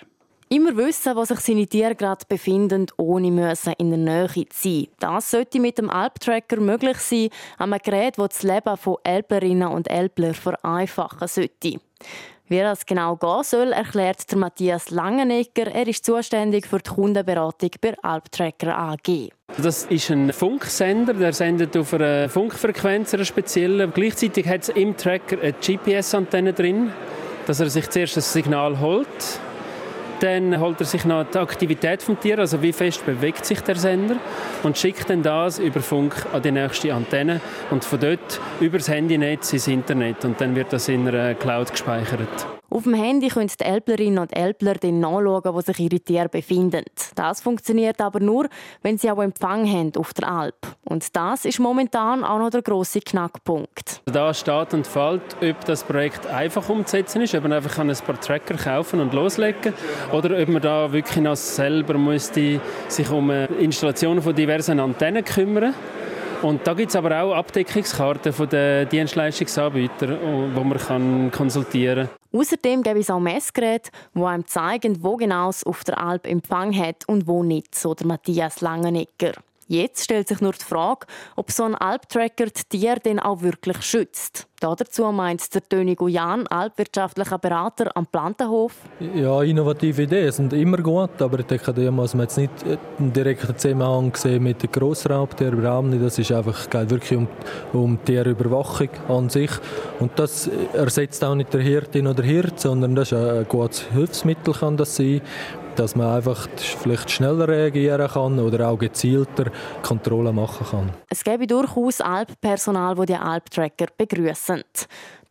Immer 0.49 0.75
wissen, 0.77 1.15
wo 1.15 1.23
sich 1.23 1.39
seine 1.41 1.67
Tiere 1.67 1.93
gerade 1.93 2.25
befinden, 2.27 2.87
ohne 2.97 3.29
müssen 3.29 3.73
in 3.77 3.91
der 3.91 3.99
Nähe 3.99 4.47
zu 4.49 4.69
sein. 4.69 4.87
Das 4.99 5.29
sollte 5.29 5.59
mit 5.59 5.77
dem 5.77 5.91
Alptracker 5.91 6.59
möglich 6.59 6.97
sein, 6.97 7.29
einem 7.59 7.77
Gerät, 7.83 8.17
das 8.17 8.29
das 8.29 8.43
Leben 8.43 8.77
von 8.77 8.97
Elblerinnen 9.03 9.67
und 9.67 9.91
Elbler 9.91 10.33
vereinfachen 10.33 11.27
sollte. 11.27 11.79
Wie 12.47 12.59
das 12.59 12.85
genau 12.85 13.15
gehen 13.15 13.43
soll, 13.43 13.71
erklärt 13.71 14.29
der 14.29 14.37
Matthias 14.37 14.91
Langenegger. 14.91 15.65
Er 15.73 15.87
ist 15.87 16.05
zuständig 16.05 16.67
für 16.67 16.77
die 16.77 16.91
Kundenberatung 16.91 17.71
bei 17.81 17.95
Alptracker 18.03 18.77
AG. 18.77 19.29
Das 19.57 19.85
ist 19.85 20.11
ein 20.11 20.31
Funksender, 20.31 21.15
der 21.15 21.33
sendet 21.33 21.75
auf 21.75 21.93
einer 21.95 22.29
Funkfrequenz, 22.29 23.15
einer 23.15 23.25
speziellen. 23.25 23.91
Gleichzeitig 23.91 24.47
hat 24.47 24.61
es 24.61 24.69
im 24.69 24.95
Tracker 24.95 25.41
eine 25.41 25.53
GPS-Antenne 25.53 26.53
drin, 26.53 26.91
dass 27.47 27.59
er 27.59 27.69
sich 27.71 27.89
zuerst 27.89 28.17
das 28.17 28.31
Signal 28.31 28.79
holt 28.79 29.07
Dann 30.19 30.59
holt 30.59 30.79
er 30.79 30.85
sich 30.85 31.05
noch 31.05 31.25
die 31.25 31.37
Aktivität 31.37 32.01
vom 32.01 32.19
Tier, 32.19 32.39
also 32.39 32.61
wie 32.61 32.73
fest 32.73 33.05
bewegt 33.05 33.45
sich 33.45 33.59
der 33.61 33.75
Sender 33.75 34.15
und 34.63 34.77
schickt 34.77 35.09
dann 35.09 35.21
das 35.21 35.59
über 35.59 35.81
Funk 35.81 36.25
an 36.31 36.41
die 36.41 36.51
nächste 36.51 36.93
Antenne 36.93 37.41
und 37.69 37.83
von 37.83 37.99
dort 37.99 38.39
über 38.59 38.77
das 38.77 38.87
Handynetz 38.87 39.51
ins 39.53 39.67
Internet 39.67 40.23
und 40.25 40.39
dann 40.39 40.55
wird 40.55 40.71
das 40.71 40.87
in 40.87 41.07
einer 41.07 41.35
Cloud 41.35 41.71
gespeichert. 41.71 42.54
Auf 42.75 42.83
dem 42.83 42.93
Handy 42.93 43.29
können 43.29 43.49
die 43.57 43.63
Elblerinnen 43.63 44.19
und 44.19 44.35
Elbler 44.35 44.73
dann 44.73 44.99
nachschauen, 44.99 45.53
wo 45.53 45.61
sich 45.61 45.79
ihre 45.79 45.97
Tiere 45.97 46.27
befinden. 46.27 46.83
Das 47.15 47.39
funktioniert 47.39 48.01
aber 48.01 48.19
nur, 48.19 48.49
wenn 48.81 48.97
sie 48.97 49.09
auch 49.09 49.21
Empfang 49.21 49.65
haben 49.65 49.93
auf 49.95 50.13
der 50.13 50.29
Alp. 50.29 50.57
Und 50.83 51.15
das 51.15 51.45
ist 51.45 51.59
momentan 51.59 52.25
auch 52.25 52.37
noch 52.37 52.49
der 52.49 52.61
grosse 52.61 52.99
Knackpunkt. 52.99 54.01
Da 54.03 54.33
steht 54.33 54.73
und 54.73 54.85
fällt, 54.85 55.21
ob 55.41 55.63
das 55.63 55.85
Projekt 55.85 56.27
einfach 56.27 56.67
umzusetzen 56.67 57.21
ist, 57.21 57.33
ob 57.33 57.43
man 57.43 57.53
einfach 57.53 57.79
ein 57.79 57.87
paar 57.87 58.19
Tracker 58.19 58.55
kaufen 58.55 58.99
und 58.99 59.13
loslegen 59.13 59.73
oder 60.11 60.37
ob 60.37 60.49
man 60.49 60.61
da 60.61 60.91
wirklich 60.91 61.23
noch 61.23 61.37
selber 61.37 61.97
müsste 61.97 62.59
sich 62.89 63.09
um 63.09 63.31
Installationen 63.31 64.21
von 64.21 64.35
diversen 64.35 64.81
Antennen 64.81 65.23
kümmern 65.23 65.73
und 66.41 66.67
da 66.67 66.73
gibt 66.73 66.89
es 66.89 66.95
aber 66.95 67.21
auch 67.21 67.33
Abdeckungskarten 67.33 68.31
von 68.33 68.47
den 68.47 68.87
Dienstleistungsanbietern, 68.89 70.53
wo 70.53 70.63
man 70.63 71.31
konsultieren 71.31 72.07
kann. 72.07 72.24
Außerdem 72.35 72.83
gibt 72.83 72.97
es 72.97 73.09
auch 73.09 73.21
Messgeräte, 73.21 73.91
die 74.13 74.21
einem 74.21 74.45
zeigen, 74.45 75.01
wo 75.03 75.15
genau 75.15 75.49
es 75.49 75.63
auf 75.63 75.85
der 75.85 75.97
Alp 75.99 76.27
Empfang 76.27 76.75
hat 76.77 77.07
und 77.07 77.27
wo 77.27 77.43
nicht, 77.43 77.75
so 77.75 77.93
der 77.93 78.07
Matthias 78.07 78.59
Langenegger. 78.59 79.31
Jetzt 79.67 80.03
stellt 80.03 80.27
sich 80.27 80.41
nur 80.41 80.53
die 80.53 80.63
Frage, 80.63 81.07
ob 81.35 81.49
so 81.49 81.63
ein 81.63 81.73
Alptracker 81.73 82.45
die 82.45 82.77
Tiere 82.77 82.99
denn 82.99 83.19
auch 83.19 83.41
wirklich 83.41 83.81
schützt. 83.81 84.47
Dazu 84.59 85.11
meint 85.11 85.53
der 85.53 85.67
Töni 85.67 85.95
Guyan, 85.95 86.47
alpwirtschaftlicher 86.47 87.37
Berater 87.37 87.91
am 87.95 88.07
Plantenhof. 88.07 88.73
Ja, 89.13 89.43
innovative 89.43 90.03
Ideen 90.03 90.31
sind 90.31 90.53
immer 90.53 90.77
gut, 90.77 91.21
aber 91.21 91.39
ich 91.39 91.45
denke, 91.45 91.73
da 91.73 91.91
muss 91.91 92.13
man 92.13 92.23
jetzt 92.23 92.37
nicht 92.37 92.51
einen 92.97 93.13
direkten 93.13 93.57
Zusammenhang 93.57 94.15
sehen 94.15 94.43
mit 94.43 94.63
den 94.63 94.71
Grossraubtieren. 94.71 96.01
Das 96.01 96.17
ist 96.17 96.31
einfach, 96.31 96.69
geht 96.69 96.89
wirklich 96.89 97.17
um, 97.17 97.27
um 97.73 98.03
Tierüberwachung 98.05 98.89
an 99.07 99.29
sich. 99.29 99.51
Und 99.99 100.17
das 100.17 100.49
ersetzt 100.73 101.23
auch 101.23 101.35
nicht 101.35 101.53
der 101.53 101.61
Hirtin 101.61 102.07
oder 102.07 102.23
Hirt, 102.23 102.59
sondern 102.59 102.95
das 102.95 103.11
ist 103.11 103.17
ein 103.17 103.47
gutes 103.47 103.81
Hilfsmittel 103.93 104.53
kann 104.53 104.77
das 104.77 104.95
sein 104.95 105.21
dass 105.75 105.95
man 105.95 106.15
einfach 106.15 106.47
vielleicht 106.57 107.09
schneller 107.11 107.47
reagieren 107.47 108.07
kann 108.07 108.39
oder 108.39 108.69
auch 108.69 108.77
gezielter 108.77 109.51
Kontrollen 109.81 110.35
machen 110.35 110.65
kann. 110.69 110.89
Es 111.09 111.23
gäbe 111.23 111.47
durchaus 111.47 112.01
Alppersonal, 112.01 112.95
das 112.95 113.05
die 113.05 113.15
Alptracker 113.15 113.87
begrüßen. 113.97 114.63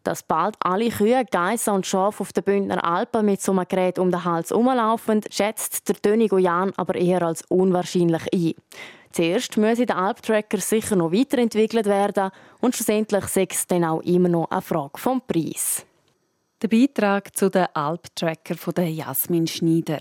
Dass 0.02 0.22
bald 0.22 0.56
alle 0.60 0.90
Kühe, 0.90 1.24
Geissen 1.30 1.72
und 1.72 1.86
Schafe 1.86 2.20
auf 2.20 2.32
den 2.32 2.44
Bündner 2.44 2.84
Alpen 2.84 3.24
mit 3.24 3.40
so 3.40 3.52
einem 3.52 3.66
Gerät 3.66 3.98
um 3.98 4.10
den 4.10 4.24
Hals 4.24 4.50
herumlaufen, 4.50 5.22
schätzt 5.30 5.88
der 5.88 5.96
Töni 5.96 6.28
Goyan 6.28 6.72
aber 6.76 6.94
eher 6.94 7.22
als 7.22 7.42
unwahrscheinlich 7.48 8.22
ein. 8.32 8.52
Zuerst 9.12 9.56
müsse 9.56 9.86
der 9.86 9.96
Alptracker 9.96 10.58
sicher 10.58 10.96
noch 10.96 11.12
weiterentwickelt 11.12 11.86
werden 11.86 12.30
und 12.60 12.74
schlussendlich 12.74 13.24
sei 13.26 13.46
es 13.48 13.66
dann 13.66 13.84
auch 13.84 14.02
immer 14.02 14.28
noch 14.28 14.50
eine 14.50 14.60
Frage 14.60 14.98
vom 14.98 15.22
Preis. 15.26 15.86
Der 16.64 16.68
Beitrag 16.70 17.36
zu 17.36 17.50
den 17.50 17.66
Alptracker 17.74 18.54
von 18.54 18.72
Jasmin 18.86 19.46
Schneider. 19.46 19.98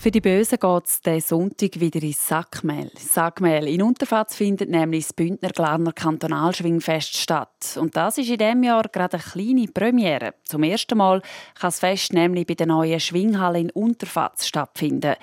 Für 0.00 0.12
die 0.12 0.20
Bösen 0.20 0.60
geht 0.60 0.84
es 0.84 1.00
diesen 1.00 1.20
Sonntag 1.20 1.80
wieder 1.80 2.00
ins 2.00 2.28
Sackmehl. 2.28 2.88
Sackmehl 2.96 3.66
in 3.66 3.82
Unterfatz 3.82 4.36
findet 4.36 4.70
nämlich 4.70 5.06
das 5.06 5.12
Bündner 5.12 5.48
Glarner 5.48 5.92
Kantonalschwingfest 5.92 7.16
statt. 7.16 7.76
Und 7.80 7.96
das 7.96 8.16
ist 8.16 8.30
in 8.30 8.38
diesem 8.38 8.62
Jahr 8.62 8.84
gerade 8.84 9.16
eine 9.16 9.22
kleine 9.24 9.66
Premiere. 9.66 10.34
Zum 10.44 10.62
ersten 10.62 10.98
Mal 10.98 11.20
kann 11.20 11.68
das 11.68 11.80
Fest 11.80 12.12
nämlich 12.12 12.46
bei 12.46 12.54
der 12.54 12.68
neuen 12.68 13.00
Schwinghalle 13.00 13.58
in 13.58 13.70
Unterfatz 13.70 14.46
stattfinden. 14.46 15.16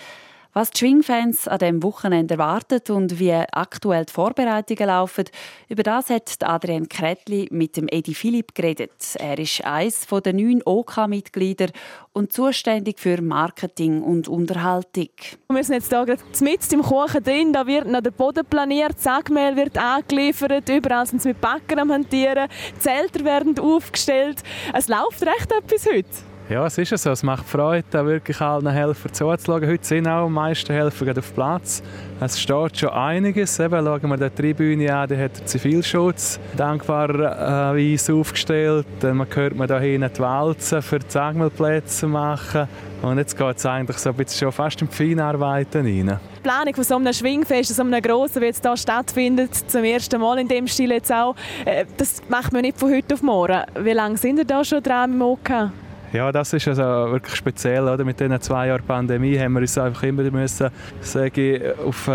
Was 0.58 0.72
die 0.72 0.80
Schwingfans 0.80 1.50
an 1.50 1.60
diesem 1.60 1.84
Wochenende 1.84 2.36
erwartet 2.36 2.90
und 2.90 3.20
wie 3.20 3.34
aktuell 3.34 4.06
die 4.06 4.14
Vorbereitungen 4.14 4.88
laufen, 4.88 5.26
über 5.68 5.84
das 5.84 6.10
hat 6.10 6.38
Adrian 6.44 6.88
Kretli 6.88 7.50
mit 7.52 7.76
dem 7.76 7.90
Edi 7.92 8.14
Philipp 8.14 8.56
geredet. 8.56 8.94
Er 9.20 9.38
ist 9.38 9.66
eines 9.66 10.08
der 10.08 10.32
neun 10.32 10.62
OK-Mitglieder 10.64 11.68
und 12.14 12.32
zuständig 12.32 13.02
für 13.02 13.22
Marketing 13.22 14.02
und 14.02 14.30
Unterhaltung. 14.30 15.10
Wir 15.52 15.64
sind 15.66 15.76
jetzt 15.76 15.90
hier 15.90 16.18
mit 16.40 16.72
im 16.72 16.84
Kuchen 16.84 17.22
drin. 17.22 17.52
Da 17.52 17.68
wird 17.68 17.88
noch 17.88 18.00
der 18.00 18.12
Boden 18.12 18.46
planiert, 18.46 18.98
Sackmehl 18.98 19.58
wird 19.58 19.78
angeliefert, 19.78 20.70
überall 20.70 21.06
sind 21.06 21.22
sie 21.22 21.30
mit 21.30 21.42
Backen 21.42 21.80
am 21.80 21.92
Hantieren, 21.92 22.48
Zelter 22.80 23.26
werden 23.26 23.60
aufgestellt. 23.60 24.42
Es 24.74 24.88
läuft 24.88 25.22
recht 25.22 25.52
etwas 25.52 25.86
heute. 25.86 26.35
Ja, 26.48 26.64
es 26.68 26.78
ist 26.78 26.96
so. 26.96 27.10
Es 27.10 27.24
macht 27.24 27.50
Freude, 27.50 27.86
da 27.90 28.06
wirklich 28.06 28.40
allen 28.40 28.68
Helfern 28.68 29.12
zuzuschauen. 29.12 29.68
Heute 29.68 29.84
sind 29.84 30.08
auch 30.08 30.28
die 30.28 30.32
meisten 30.32 30.72
Helfer 30.72 31.18
auf 31.18 31.34
Platz. 31.34 31.82
Es 32.20 32.40
steht 32.40 32.78
schon 32.78 32.90
einiges. 32.90 33.60
Eben, 33.60 33.84
schauen 33.84 34.10
wir 34.10 34.30
die 34.30 34.30
Tribüne 34.30 34.96
an, 34.96 35.10
die 35.10 35.18
hat 35.18 35.50
Zivilschutz 35.50 36.40
dankbarerweise 36.56 38.14
aufgestellt. 38.14 38.86
Man 39.02 39.26
hört 39.34 39.56
man 39.56 39.68
da 39.68 39.80
hinten 39.80 40.12
die 40.16 40.20
Walzen 40.20 40.84
für 40.84 41.00
die 41.00 41.10
Sagmelplätze 41.10 42.08
machen. 42.08 42.68
Und 43.02 43.18
jetzt 43.18 43.36
geht 43.36 43.58
es 43.58 43.66
eigentlich 43.66 43.98
so 43.98 44.12
ein 44.12 44.16
bisschen 44.16 44.46
schon 44.46 44.52
fast 44.52 44.80
in 44.84 44.88
die 44.88 44.96
Feinarbeiten 44.96 45.82
rein. 45.82 46.20
Die 46.38 46.42
Planung 46.42 46.76
von 46.76 46.84
so 46.84 46.96
einem 46.96 47.12
Schwingfest, 47.12 47.76
so 47.76 47.82
einem 47.82 48.00
grossen, 48.04 48.44
wie 48.44 48.46
jetzt 48.46 48.64
hier 48.64 48.78
stattfindet, 48.78 49.56
zum 49.68 49.84
ersten 49.84 50.22
Mal 50.22 50.38
in 50.38 50.48
dem 50.48 50.68
Stil 50.68 50.92
jetzt 50.92 51.12
auch, 51.12 51.36
äh, 51.66 51.86
das 51.98 52.22
macht 52.30 52.54
man 52.54 52.62
nicht 52.62 52.80
von 52.80 52.94
heute 52.94 53.16
auf 53.16 53.24
morgen. 53.24 53.64
Wie 53.80 53.94
lange 53.94 54.18
sind 54.18 54.38
ihr 54.38 54.46
da 54.46 54.64
schon 54.64 54.84
dran 54.84 55.12
im 55.12 55.22
OK? 55.24 55.72
Ja, 56.14 56.32
das 56.32 56.54
ist 56.54 56.68
also 56.68 57.12
wirklich 57.12 57.36
speziell. 57.36 57.84
Oder? 57.84 58.04
Mit 58.04 58.20
diesen 58.20 58.40
zwei 58.42 58.68
Jahren 58.68 58.84
Pandemie 58.84 59.38
haben 59.38 59.54
wir 59.54 59.62
uns 59.62 59.78
einfach 59.78 60.04
immer 60.04 60.24
müssen, 60.24 60.70
sage 61.02 61.56
ich, 61.56 61.80
auf 61.80 62.08
äh, 62.08 62.12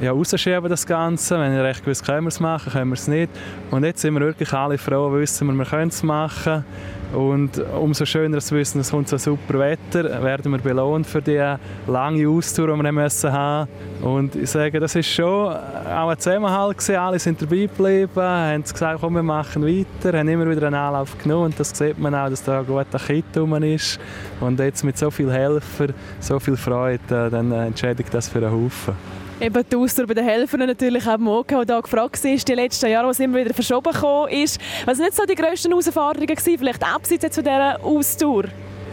ja, 0.00 0.12
rausschieben 0.12 0.68
das 0.68 0.86
Ganze. 0.86 1.38
Wenn 1.38 1.54
ich 1.54 1.60
recht 1.60 1.84
gewusst, 1.84 2.04
können 2.04 2.24
wir 2.24 2.28
es 2.28 2.40
machen, 2.40 2.72
können 2.72 2.90
wir 2.90 2.94
es 2.94 3.08
nicht. 3.08 3.30
Und 3.70 3.84
jetzt 3.84 4.00
sind 4.00 4.14
wir 4.14 4.20
wirklich 4.20 4.52
alle 4.52 4.78
froh, 4.78 5.12
wissen 5.12 5.48
wir, 5.48 5.54
wir 5.54 5.64
können 5.64 5.88
es 5.88 6.02
machen. 6.02 6.64
Und 7.12 7.58
umso 7.74 8.04
schöner 8.04 8.38
zu 8.38 8.54
wissen, 8.54 8.80
es 8.80 8.90
kommt 8.90 9.08
so 9.08 9.16
super 9.16 9.58
Wetter, 9.58 10.22
werden 10.22 10.52
wir 10.52 10.58
belohnt 10.58 11.06
für 11.06 11.22
die 11.22 11.42
lange 11.86 12.28
Austour, 12.28 12.76
die 12.76 12.82
wir 12.82 12.92
müssen 12.92 13.32
haben. 13.32 13.68
Und 14.02 14.36
ich 14.36 14.50
sage, 14.50 14.78
das 14.78 14.94
ist 14.94 15.08
schon 15.08 15.52
auch 15.54 16.08
ein 16.10 16.18
Zusammenhalt 16.18 16.76
gewesen. 16.76 16.96
Alle 16.96 17.18
sind 17.18 17.40
dabei 17.40 17.62
geblieben, 17.62 18.20
haben 18.20 18.62
gesagt, 18.62 19.00
komm, 19.00 19.14
wir 19.14 19.22
machen 19.22 19.66
weiter, 19.66 20.18
haben 20.18 20.28
immer 20.28 20.50
wieder 20.50 20.66
einen 20.66 20.74
Anlauf 20.74 21.16
genommen. 21.22 21.46
Und 21.46 21.58
das 21.58 21.70
sieht 21.70 21.98
man 21.98 22.14
auch, 22.14 22.28
dass 22.28 22.44
da 22.44 22.60
ein 22.60 22.66
guter 22.66 22.98
Kit 22.98 23.24
rum 23.36 23.54
ist. 23.62 23.98
Und 24.40 24.60
jetzt 24.60 24.84
mit 24.84 24.98
so 24.98 25.10
vielen 25.10 25.30
Helfern, 25.30 25.94
so 26.20 26.38
viel 26.38 26.56
Freude, 26.56 27.30
dann 27.30 27.50
entschädigt 27.52 28.12
das 28.12 28.28
für 28.28 28.38
einen 28.38 28.52
Haufen. 28.52 28.94
Eben 29.40 29.64
die 29.70 29.76
Ausdauer 29.76 30.06
bei 30.08 30.14
den 30.14 30.24
Helfern 30.24 30.66
natürlich 30.66 31.06
auch 31.06 31.14
im 31.14 31.28
OK, 31.28 31.64
der 31.64 31.82
gefragt 31.82 32.24
war, 32.24 32.36
die 32.36 32.54
letzten 32.54 32.90
Jahre, 32.90 33.06
wo 33.06 33.10
es 33.10 33.20
immer 33.20 33.38
wieder 33.38 33.54
verschoben 33.54 33.92
gekommen 33.92 34.32
ist. 34.32 34.60
Was 34.84 34.96
sind 34.96 35.06
jetzt 35.06 35.16
so 35.16 35.24
die 35.24 35.36
grössten 35.36 35.70
Herausforderungen 35.70 36.26
gewesen, 36.26 36.58
vielleicht 36.58 36.82
abseits 36.82 37.22
jetzt 37.22 37.36
von 37.36 37.44
dieser 37.44 37.84
Ausdauer? 37.84 38.44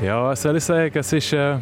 Ja, 0.03 0.25
was 0.25 0.43
soll 0.43 0.58
ich 0.58 0.63
sagen, 0.63 0.95
es 0.95 1.13
ist... 1.13 1.34
Äh 1.34 1.58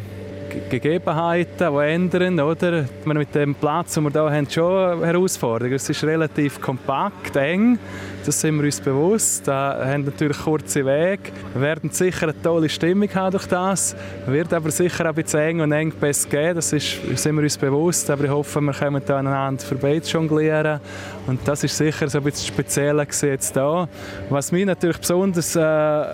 Gegebenheiten, 0.70 1.72
die 1.72 1.78
ändern. 1.78 2.40
Oder? 2.40 2.84
Mit 3.04 3.34
dem 3.34 3.54
Platz, 3.54 3.94
den 3.94 4.04
wir 4.04 4.10
hier 4.10 4.30
haben, 4.30 4.50
schon 4.50 5.04
Herausforderungen. 5.04 5.74
Es 5.74 5.88
ist 5.88 6.04
relativ 6.04 6.60
kompakt, 6.60 7.36
eng. 7.36 7.78
Das 8.24 8.40
sind 8.40 8.56
wir 8.56 8.64
uns 8.64 8.80
bewusst. 8.80 9.46
Da 9.46 9.84
haben 9.84 10.04
natürlich 10.04 10.38
kurze 10.38 10.84
Wege. 10.84 11.30
Wir 11.52 11.60
werden 11.60 11.90
sicher 11.90 12.24
eine 12.28 12.42
tolle 12.42 12.68
Stimmung 12.68 13.08
haben 13.14 13.32
durch 13.32 13.46
das. 13.46 13.94
Wird 14.26 14.52
aber 14.52 14.70
sicher 14.70 15.06
ein 15.06 15.14
bisschen 15.14 15.40
eng 15.40 15.60
und 15.60 15.72
eng 15.72 15.90
Engpässe 15.90 16.28
geben. 16.28 16.54
Das 16.54 16.72
ist, 16.72 16.98
sind 17.16 17.36
wir 17.36 17.42
uns 17.42 17.58
bewusst. 17.58 18.08
Aber 18.10 18.24
ich 18.24 18.30
hoffe, 18.30 18.60
wir 18.60 18.72
können 18.72 19.02
da 19.04 19.18
aneinander 19.18 19.62
vorbei 19.62 20.00
jonglieren. 20.04 20.80
Und 21.26 21.40
das 21.46 21.64
ist 21.64 21.76
sicher 21.76 22.08
so 22.08 22.18
ein 22.18 22.24
bisschen 22.24 22.48
speziell 22.48 22.98
jetzt 22.98 23.52
hier. 23.52 23.88
Was 24.30 24.52
mich 24.52 24.64
natürlich 24.64 24.98
besonders 24.98 25.54
äh, 25.56 26.04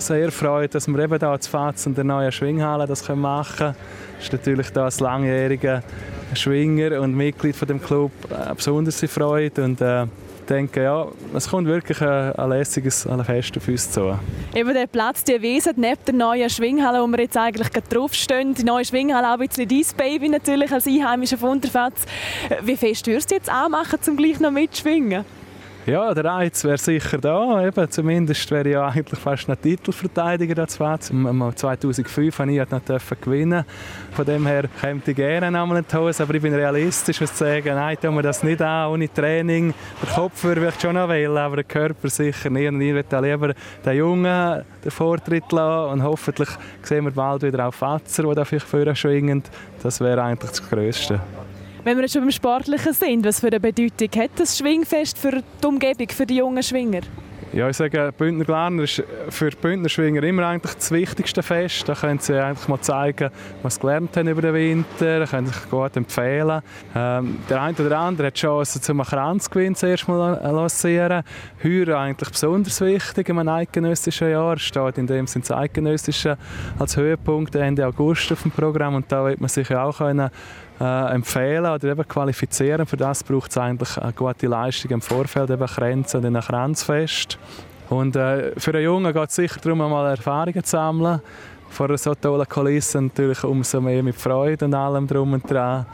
sehr 0.00 0.32
freut, 0.32 0.74
dass 0.74 0.88
wir 0.88 0.98
eben 0.98 1.18
hier 1.18 1.40
zu 1.40 1.50
Faz 1.50 1.86
in 1.86 1.94
der 1.94 2.04
neuen 2.04 2.32
Schwinghalle 2.32 2.86
das 2.86 3.08
machen 3.08 3.56
können. 3.56 3.76
Das 4.16 4.24
ist 4.24 4.32
natürlich 4.32 4.70
da 4.70 4.84
als 4.84 5.00
langjähriger 5.00 5.82
Schwinger 6.34 7.00
und 7.00 7.14
Mitglied 7.14 7.56
von 7.56 7.68
dem 7.68 7.82
Club 7.82 8.12
eine 8.30 8.54
besondere 8.54 9.08
Freude. 9.08 9.64
Und, 9.64 9.80
äh, 9.80 10.06
denke, 10.50 10.82
ja, 10.82 11.06
es 11.34 11.48
kommt 11.48 11.68
wirklich 11.68 12.00
ein, 12.02 12.32
ein 12.32 12.48
lässiges 12.50 13.08
Fest 13.24 13.56
auf 13.56 13.68
uns 13.68 13.90
zu. 13.90 14.18
Eben 14.54 14.74
der 14.74 14.86
Platz, 14.86 15.24
die 15.24 15.40
Wiese, 15.40 15.72
neben 15.76 16.04
der 16.04 16.14
neuen 16.14 16.50
Schwinghalle, 16.50 17.00
wo 17.00 17.06
wir 17.06 17.20
jetzt 17.20 17.36
eigentlich 17.36 17.68
draufstehen, 17.68 18.54
die 18.54 18.64
neue 18.64 18.84
Schwinghalle 18.84 19.28
auch 19.28 19.38
ein 19.38 19.46
bisschen 19.46 19.68
dein 19.68 19.84
Baby 19.96 20.28
natürlich 20.28 20.72
als 20.72 20.86
Einheimischer 20.86 21.38
von 21.38 21.50
Unterfatz. 21.50 22.04
Wie 22.62 22.76
fest 22.76 23.06
würdest 23.06 23.30
du 23.30 23.36
jetzt 23.36 23.48
anmachen, 23.48 23.98
um 24.08 24.16
gleich 24.16 24.40
noch 24.40 24.50
mitzuschwingen? 24.50 25.24
Ja, 25.90 26.14
der 26.14 26.24
Reiz 26.24 26.62
wäre 26.62 26.78
sicher 26.78 27.18
da. 27.18 27.66
Eben, 27.66 27.90
zumindest 27.90 28.48
wäre 28.52 28.68
ja 28.68 28.86
eigentlich 28.86 29.18
fast 29.18 29.50
ein 29.50 29.60
Titelverteidiger 29.60 30.54
da 30.54 30.68
zu 30.68 30.78
2005 30.78 32.38
habe 32.38 32.52
ich 32.52 32.70
noch 32.70 33.20
gewinnen. 33.20 33.64
Von 34.12 34.24
dem 34.24 34.46
her 34.46 34.68
käme 34.80 35.02
ich 35.04 35.16
gerne 35.16 35.46
einmal 35.46 35.78
in 35.78 35.84
die 35.90 35.96
Hose, 35.96 36.22
aber 36.22 36.34
ich 36.34 36.42
bin 36.42 36.54
realistisch, 36.54 37.18
zu 37.18 37.26
sagen, 37.26 37.74
nein, 37.74 37.96
tun 38.00 38.14
wir 38.14 38.22
das 38.22 38.44
nicht 38.44 38.62
an, 38.62 38.88
ohne 38.92 39.12
Training. 39.12 39.74
Der 40.00 40.14
Kopf 40.14 40.44
würde 40.44 40.68
ich 40.68 40.80
schon 40.80 40.94
noch 40.94 41.08
wählen, 41.08 41.36
aber 41.36 41.56
der 41.56 41.64
Körper 41.64 42.08
sicher 42.08 42.50
nicht. 42.50 42.68
Und 42.68 42.80
ich 42.80 42.94
würde 42.94 43.20
lieber 43.20 43.52
den 43.84 43.96
Jungen 43.96 44.62
den 44.84 44.90
Vortritt 44.92 45.50
lassen 45.50 45.92
und 45.92 46.02
hoffentlich 46.04 46.50
sehen 46.82 47.04
wir 47.04 47.10
bald 47.10 47.42
wieder 47.42 47.66
auch 47.66 47.74
Fatzer, 47.74 48.22
die 48.22 48.34
da 48.36 48.44
vielleicht 48.44 48.66
vorher 48.66 48.94
schwingen. 48.94 49.42
Das 49.82 50.00
wäre 50.00 50.22
eigentlich 50.22 50.50
das 50.50 50.70
Größte. 50.70 51.20
Wenn 51.82 51.98
wir 51.98 52.08
schon 52.08 52.22
beim 52.22 52.30
Sportlichen 52.30 52.92
sind, 52.92 53.24
was 53.24 53.40
für 53.40 53.46
eine 53.46 53.58
Bedeutung 53.58 54.08
hat 54.20 54.32
das 54.36 54.58
Schwingfest 54.58 55.16
für 55.16 55.42
die 55.62 55.66
Umgebung, 55.66 56.08
für 56.10 56.26
die 56.26 56.36
jungen 56.36 56.62
Schwinger? 56.62 57.00
Ja, 57.52 57.68
ich 57.68 57.76
sage, 57.76 58.12
Bündner 58.16 58.44
Glarner 58.44 58.84
ist 58.84 59.02
für 59.30 59.50
die 59.50 59.56
Bündner 59.56 59.88
Schwinger 59.88 60.22
immer 60.22 60.46
eigentlich 60.46 60.74
das 60.74 60.92
wichtigste 60.92 61.42
Fest. 61.42 61.88
Da 61.88 61.94
können 61.94 62.20
sie 62.20 62.40
eigentlich 62.40 62.68
mal 62.68 62.80
zeigen, 62.80 63.30
was 63.62 63.74
sie 63.74 63.80
gelernt 63.80 64.16
haben 64.16 64.28
über 64.28 64.42
den 64.42 64.54
Winter, 64.54 65.20
da 65.20 65.26
können 65.26 65.46
sie 65.46 65.54
sich 65.54 65.70
gut 65.70 65.96
empfehlen. 65.96 66.62
Ähm, 66.94 67.38
der 67.48 67.62
eine 67.62 67.76
oder 67.76 67.98
andere 67.98 68.28
hat 68.28 68.36
die 68.36 68.40
Chance, 68.40 68.80
zum 68.80 69.02
Kranzgewinn 69.02 69.74
zuerst 69.74 70.06
mal 70.06 70.38
lancieren. 70.44 71.24
Heuer 71.64 71.98
eigentlich 71.98 72.30
besonders 72.30 72.80
wichtig 72.82 73.28
in 73.28 73.38
einem 73.38 73.48
eidgenössischen 73.48 74.30
Jahr. 74.30 74.56
Steht 74.58 74.98
in 74.98 75.08
dem 75.08 75.26
Sinne 75.26 75.44
das 75.48 75.56
Eidgenössische 75.56 76.36
als 76.78 76.96
Höhepunkt 76.96 77.56
Ende 77.56 77.84
August 77.84 78.30
auf 78.30 78.42
dem 78.42 78.52
Programm 78.52 78.94
und 78.94 79.10
da 79.10 79.24
wird 79.24 79.40
man 79.40 79.48
sich 79.48 79.74
auch 79.74 79.98
können 79.98 80.30
äh, 80.80 81.14
empfehlen 81.14 81.66
oder 81.66 81.88
eben 81.88 82.08
qualifizieren. 82.08 82.86
Für 82.86 82.96
das 82.96 83.22
braucht 83.22 83.50
es 83.50 83.58
eigentlich 83.58 83.96
eine 83.98 84.12
gute 84.12 84.46
Leistung 84.46 84.90
im 84.92 85.02
Vorfeld, 85.02 85.50
eben 85.50 85.66
Grenzen 85.66 86.24
und 86.24 86.36
ein 86.36 86.40
Grenzfest. 86.40 87.38
Und 87.90 88.16
äh, 88.16 88.58
für 88.58 88.72
einen 88.72 88.84
Jungen 88.84 89.12
geht 89.12 89.28
es 89.28 89.34
sicher 89.34 89.60
darum, 89.60 89.80
einmal 89.82 90.10
Erfahrungen 90.10 90.64
zu 90.64 90.70
sammeln. 90.70 91.20
Vor 91.68 91.88
einer 91.88 91.98
so 91.98 92.14
tollen 92.14 92.48
Kulisse 92.48 93.00
natürlich 93.00 93.44
umso 93.44 93.80
mehr 93.80 94.02
mit 94.02 94.16
Freude 94.16 94.64
und 94.64 94.74
allem 94.74 95.06
drum 95.06 95.34
und 95.34 95.48
dran. 95.48 95.86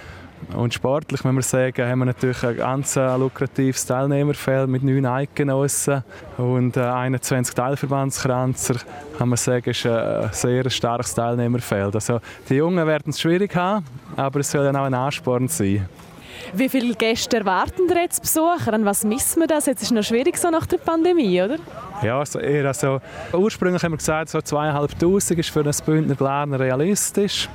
Und 0.54 0.72
sportlich, 0.74 1.24
wenn 1.24 1.34
wir 1.34 1.42
sagen, 1.42 1.88
haben 1.88 1.98
wir 2.00 2.04
natürlich 2.06 2.42
ein 2.44 2.56
ganz 2.56 2.96
äh, 2.96 3.16
lukratives 3.16 3.84
Teilnehmerfeld 3.84 4.68
mit 4.68 4.82
neun 4.82 5.04
Eidgenossen 5.04 6.04
und 6.38 6.78
21 6.78 7.52
äh, 7.52 7.56
Teilverbandskranzer. 7.56 8.76
Kann 9.18 9.28
man 9.28 9.36
sagen, 9.36 9.70
ist 9.70 9.86
ein 9.86 10.28
sehr 10.32 10.70
starkes 10.70 11.14
Teilnehmerfeld. 11.14 11.94
Also 11.94 12.20
die 12.48 12.54
Jungen 12.54 12.86
werden 12.86 13.10
es 13.10 13.20
schwierig 13.20 13.54
haben, 13.56 13.84
aber 14.16 14.40
es 14.40 14.50
soll 14.50 14.64
dann 14.64 14.76
auch 14.76 14.84
ein 14.84 14.94
Ansporn 14.94 15.48
sein. 15.48 15.88
Wie 16.52 16.68
viele 16.68 16.94
Gäste 16.94 17.38
erwarten 17.38 17.88
ihr 17.88 18.02
jetzt 18.02 18.22
Besucher? 18.22 18.72
An 18.72 18.84
was 18.84 19.04
missen 19.04 19.40
wir 19.40 19.46
das? 19.46 19.66
Jetzt 19.66 19.82
ist 19.82 19.88
es 19.88 19.92
noch 19.92 20.02
schwierig 20.02 20.36
so 20.36 20.50
nach 20.50 20.66
der 20.66 20.78
Pandemie, 20.78 21.42
oder? 21.42 21.56
Ja, 22.02 22.18
also 22.18 22.38
eher 22.38 22.66
also, 22.66 23.00
ursprünglich 23.32 23.82
haben 23.82 23.92
wir 23.92 23.98
gesagt, 23.98 24.30
so 24.30 24.38
2'500 24.38 25.38
ist 25.38 25.50
für 25.50 25.60
einen 25.60 25.74
Bündner 25.84 26.14
Glarner 26.14 26.60
realistisch. 26.60 27.48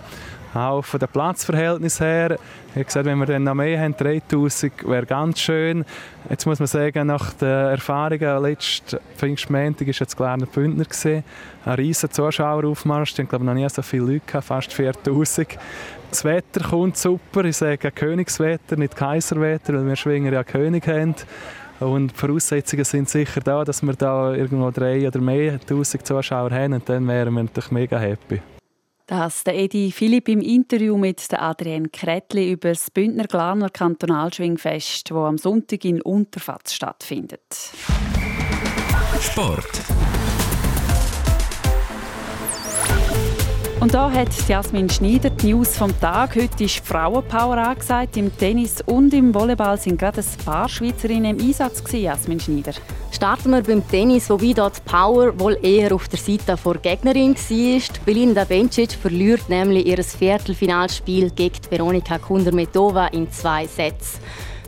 Auch 0.53 0.83
von 0.83 0.99
den 0.99 1.07
Platzverhältnissen 1.07 2.05
her. 2.05 2.37
Ich 2.75 2.85
gesagt, 2.85 3.05
wenn 3.05 3.17
wir 3.19 3.25
dann 3.25 3.43
noch 3.43 3.53
mehr 3.53 3.79
haben, 3.79 3.95
3000 3.95 4.85
wäre 4.85 5.05
ganz 5.05 5.39
schön. 5.39 5.85
Jetzt 6.29 6.45
muss 6.45 6.59
man 6.59 6.67
sagen, 6.67 7.07
nach 7.07 7.33
den 7.33 7.47
Erfahrungen 7.47 8.43
letzten 8.43 8.99
Pfingstmontag 9.15 9.87
war 9.87 9.93
jetzt 9.93 10.17
Glarner 10.17 10.45
Bündner. 10.45 10.83
Gewesen. 10.83 11.23
Ein 11.63 11.73
riesiger 11.75 12.11
Zuschaueraufmarsch. 12.11 13.17
Ich 13.17 13.29
glaube, 13.29 13.45
noch 13.45 13.53
nie 13.53 13.67
so 13.69 13.81
viele 13.81 14.03
Leute, 14.03 14.25
gehabt, 14.25 14.45
fast 14.45 14.73
4000. 14.73 15.57
Das 16.09 16.25
Wetter 16.25 16.67
kommt 16.69 16.97
super. 16.97 17.45
Ich 17.45 17.55
sage 17.55 17.89
Königswetter, 17.89 18.75
nicht 18.75 18.97
Kaiserwetter, 18.97 19.73
weil 19.73 19.87
wir 19.87 19.95
Schwinger 19.95 20.33
ja 20.33 20.43
König 20.43 20.85
haben. 20.87 21.15
Und 21.79 22.11
die 22.11 22.15
Voraussetzungen 22.15 22.83
sind 22.83 23.09
sicher 23.09 23.39
da, 23.39 23.63
dass 23.63 23.81
wir 23.81 23.93
da 23.93 24.33
irgendwo 24.33 24.69
drei 24.69 25.07
oder 25.07 25.19
mehr 25.21 25.59
tausend 25.65 26.05
Zuschauer 26.05 26.51
haben. 26.51 26.73
Und 26.73 26.89
dann 26.89 27.07
wären 27.07 27.33
wir 27.33 27.43
natürlich 27.43 27.71
mega 27.71 27.97
happy. 27.97 28.41
Das 29.11 29.43
der 29.43 29.55
Edi 29.55 29.91
Philipp 29.91 30.29
im 30.29 30.39
Interview 30.39 30.95
mit 30.95 31.33
der 31.33 31.41
Adrienne 31.41 31.89
Kretli 31.89 32.49
über 32.49 32.69
das 32.69 32.89
Bündner 32.89 33.25
Glarner 33.25 33.69
Kantonalschwingfest, 33.69 35.11
das 35.11 35.17
am 35.17 35.37
Sonntag 35.37 35.83
in 35.83 36.01
Unterfatz 36.01 36.71
stattfindet. 36.71 37.41
Sport. 39.19 39.81
Und 43.81 43.95
da 43.95 44.11
hat 44.11 44.29
Jasmin 44.47 44.87
Schneider 44.87 45.31
die 45.31 45.53
News 45.53 45.75
vom 45.75 45.99
Tag. 45.99 46.35
Heute 46.35 46.65
ist 46.65 46.85
Frauenpower 46.85 47.57
angesagt. 47.57 48.15
Im 48.15 48.37
Tennis 48.37 48.79
und 48.85 49.11
im 49.11 49.33
Volleyball 49.33 49.75
sind 49.75 49.97
gerade 49.97 50.21
ein 50.21 50.45
paar 50.45 50.69
Schweizerinnen 50.69 51.39
im 51.39 51.47
Einsatz 51.47 51.83
gewesen, 51.83 52.03
Jasmin 52.03 52.39
Schneider. 52.39 52.73
Starten 53.11 53.49
wir 53.49 53.63
beim 53.63 53.85
Tennis, 53.87 54.29
wobei 54.29 54.53
dort 54.53 54.85
Power 54.85 55.39
wohl 55.39 55.57
eher 55.63 55.95
auf 55.95 56.07
der 56.07 56.19
Seite 56.19 56.55
der 56.63 56.73
Gegnerin 56.75 57.35
war. 57.35 57.81
Belinda 58.05 58.43
Bencic 58.43 58.91
verliert 58.91 59.49
nämlich 59.49 59.87
ihr 59.87 60.03
Viertelfinalspiel 60.03 61.31
gegen 61.31 61.57
Veronika 61.67 62.19
Kundermetova 62.19 63.07
in 63.07 63.31
zwei 63.31 63.65
Sätzen. 63.65 64.19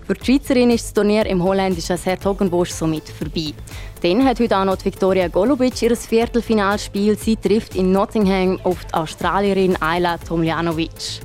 Für 0.06 0.16
die 0.16 0.26
Schweizerin 0.26 0.70
ist 0.70 0.84
das 0.84 0.94
Turnier 0.94 1.26
im 1.28 1.42
holländischen 1.42 1.98
Hertogenbosch 1.98 2.72
somit 2.72 3.08
vorbei. 3.08 3.54
Dann 4.02 4.26
hat 4.26 4.38
heute 4.42 4.58
auch 4.58 4.66
noch 4.66 4.84
Viktoria 4.84 5.30
Golubic 5.30 5.82
ihr 5.82 5.96
Viertelfinalspiel. 5.96 7.18
Sie 7.18 7.38
trifft 7.38 7.76
in 7.76 7.94
Nottingham 7.94 8.60
auf 8.64 8.84
die 8.84 8.94
Australierin 8.94 9.82
Ayla 9.82 10.18
Tomljanovic. 10.18 11.22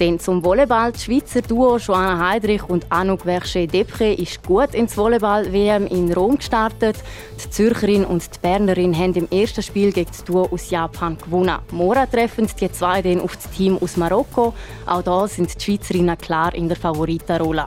Dann 0.00 0.18
zum 0.18 0.44
Volleyball. 0.44 0.90
Das 0.90 1.04
Schweizer 1.04 1.40
Duo 1.40 1.78
Joanna 1.78 2.18
Heidrich 2.18 2.68
und 2.68 2.90
Anouk 2.90 3.22
Verche-Depre 3.22 4.12
ist 4.12 4.42
gut 4.42 4.74
ins 4.74 4.96
Volleyball-WM 4.96 5.86
in 5.86 6.12
Rom 6.12 6.36
gestartet. 6.36 6.96
Die 7.42 7.48
Zürcherin 7.48 8.04
und 8.04 8.22
die 8.22 8.38
Bernerin 8.42 8.98
haben 8.98 9.14
im 9.14 9.28
ersten 9.30 9.62
Spiel 9.62 9.92
gegen 9.92 10.10
das 10.10 10.24
Duo 10.24 10.48
aus 10.50 10.68
Japan 10.68 11.16
gewonnen. 11.16 11.58
Morgen 11.70 12.10
treffen 12.10 12.48
die 12.60 12.72
zwei 12.72 13.00
dann 13.00 13.20
auf 13.20 13.36
das 13.36 13.48
Team 13.50 13.78
aus 13.80 13.96
Marokko. 13.96 14.52
Auch 14.84 15.02
da 15.02 15.28
sind 15.28 15.54
die 15.54 15.64
Schweizerinnen 15.64 16.18
klar 16.18 16.52
in 16.54 16.68
der 16.68 16.76
Favoritenrolle. 16.76 17.66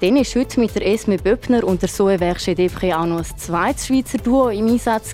Dann 0.00 0.16
ist 0.16 0.34
heute 0.34 0.58
mit 0.58 0.74
der 0.74 0.86
Esme 0.86 1.18
Böppner 1.18 1.62
und 1.62 1.82
der 1.82 1.90
Zoe 1.90 2.16
Verche 2.16 2.54
Depre 2.54 2.98
auch 2.98 3.04
noch 3.04 3.18
ein 3.18 3.36
zweites 3.36 3.86
Schweizer 3.86 4.16
Duo 4.16 4.48
im 4.48 4.66
Einsatz. 4.66 5.12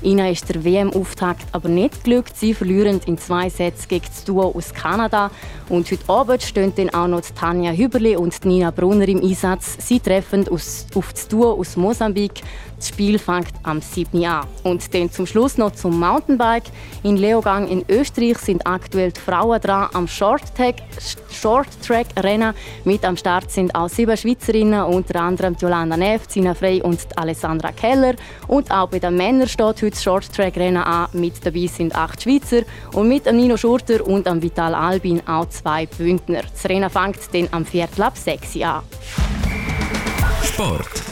Ihnen 0.00 0.32
ist 0.32 0.48
der 0.48 0.64
WM-Auftakt 0.64 1.44
aber 1.52 1.68
nicht 1.68 2.04
gelungen. 2.04 2.24
Sie 2.32 2.54
verlieren 2.54 3.02
in 3.04 3.18
zwei 3.18 3.50
Sätzen 3.50 3.86
gegen 3.86 4.06
das 4.06 4.24
Duo 4.24 4.50
aus 4.56 4.72
Kanada. 4.72 5.30
Und 5.68 5.90
heute 5.90 6.08
Abend 6.08 6.42
stehen 6.42 6.72
dann 6.74 6.88
auch 6.94 7.06
noch 7.06 7.20
Tanja 7.20 7.72
Hüberli 7.72 8.16
und 8.16 8.46
Nina 8.46 8.70
Brunner 8.70 9.08
im 9.08 9.22
Einsatz. 9.22 9.76
Sie 9.86 10.00
treffen 10.00 10.48
auf 10.48 11.12
das 11.12 11.28
Duo 11.28 11.60
aus 11.60 11.76
Mosambik. 11.76 12.40
Das 12.84 12.90
Spiel 12.90 13.18
fängt 13.18 13.48
am 13.62 13.80
7. 13.80 14.22
an. 14.26 14.46
Und 14.62 14.92
dann 14.92 15.10
zum 15.10 15.26
Schluss 15.26 15.56
noch 15.56 15.72
zum 15.72 15.98
Mountainbike. 15.98 16.64
In 17.02 17.16
Leogang 17.16 17.66
in 17.66 17.82
Österreich 17.88 18.36
sind 18.36 18.66
aktuell 18.66 19.10
die 19.10 19.20
Frauen 19.22 19.58
dran 19.58 19.88
am 19.94 20.06
Short-Track 20.06 20.82
Short 21.30 21.66
Rennen. 22.18 22.52
Mit 22.84 23.02
am 23.06 23.16
Start 23.16 23.50
sind 23.50 23.74
auch 23.74 23.88
sieben 23.88 24.14
Schweizerinnen, 24.14 24.82
unter 24.82 25.22
anderem 25.22 25.56
Jolanda 25.58 25.96
Neff, 25.96 26.28
Zina 26.28 26.52
Frey 26.52 26.82
und 26.82 27.06
Alessandra 27.16 27.72
Keller. 27.72 28.16
Und 28.48 28.70
auch 28.70 28.90
bei 28.90 28.98
den 28.98 29.16
Männern 29.16 29.48
steht 29.48 29.64
heute 29.66 29.90
das 29.90 30.02
Short-Track-Rennen 30.02 30.82
an. 30.82 31.08
Mit 31.14 31.34
dabei 31.42 31.66
sind 31.68 31.94
acht 31.94 32.22
Schweizer 32.22 32.64
und 32.92 33.08
mit 33.08 33.24
Nino 33.32 33.56
Schurter 33.56 34.06
und 34.06 34.28
am 34.28 34.42
Vital 34.42 34.74
Albin 34.74 35.26
auch 35.26 35.48
zwei 35.48 35.86
Bündner. 35.86 36.42
Das 36.42 36.68
Rennen 36.68 36.90
fängt 36.90 37.32
dann 37.32 37.48
am 37.50 37.64
Viertel 37.64 38.02
ab 38.02 38.18
6 38.18 38.60
an. 38.60 38.82
Sport. 40.42 41.03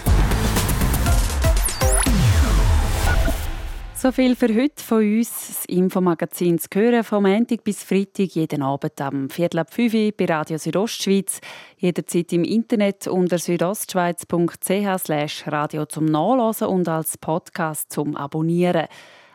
So 4.02 4.10
viel 4.10 4.34
für 4.34 4.52
heute 4.52 4.82
von 4.82 4.98
uns. 4.98 5.46
Das 5.46 5.64
Infomagazin 5.66 6.58
zu 6.58 6.66
hören 6.74 7.04
vom 7.04 7.22
Montag 7.22 7.62
bis 7.62 7.84
Freitag 7.84 8.34
jeden 8.34 8.60
Abend 8.60 9.00
am 9.00 9.30
Viertel 9.30 9.60
ab 9.60 9.72
5 9.72 9.94
Uhr 9.94 10.10
bei 10.18 10.24
Radio 10.24 10.58
Südostschweiz. 10.58 11.38
Jederzeit 11.76 12.32
im 12.32 12.42
Internet 12.42 13.06
unter 13.06 13.38
südostschweiz.ch 13.38 15.46
radio 15.46 15.86
zum 15.86 16.06
Nachlesen 16.06 16.66
und 16.66 16.88
als 16.88 17.16
Podcast 17.16 17.92
zum 17.92 18.16
Abonnieren. 18.16 18.88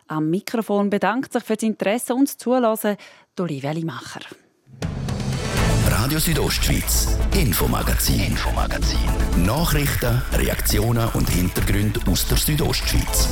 Am 0.07 0.29
Mikrofon 0.29 0.89
bedankt 0.89 1.31
sich 1.31 1.45
für 1.45 1.55
das 1.55 1.63
Interesse 1.63 2.13
und 2.13 2.27
das 2.27 2.35
Zuhören 2.35 2.97
Olivia 3.39 3.71
Limacher. 3.71 4.19
Radio 5.89 6.19
Südostschweiz, 6.19 7.17
Infomagazin, 7.33 8.19
Infomagazin. 8.19 8.99
Nachrichten, 9.45 10.21
Reaktionen 10.33 11.07
und 11.13 11.29
Hintergründe 11.29 12.01
aus 12.11 12.27
der 12.27 12.37
Südostschweiz. 12.37 13.29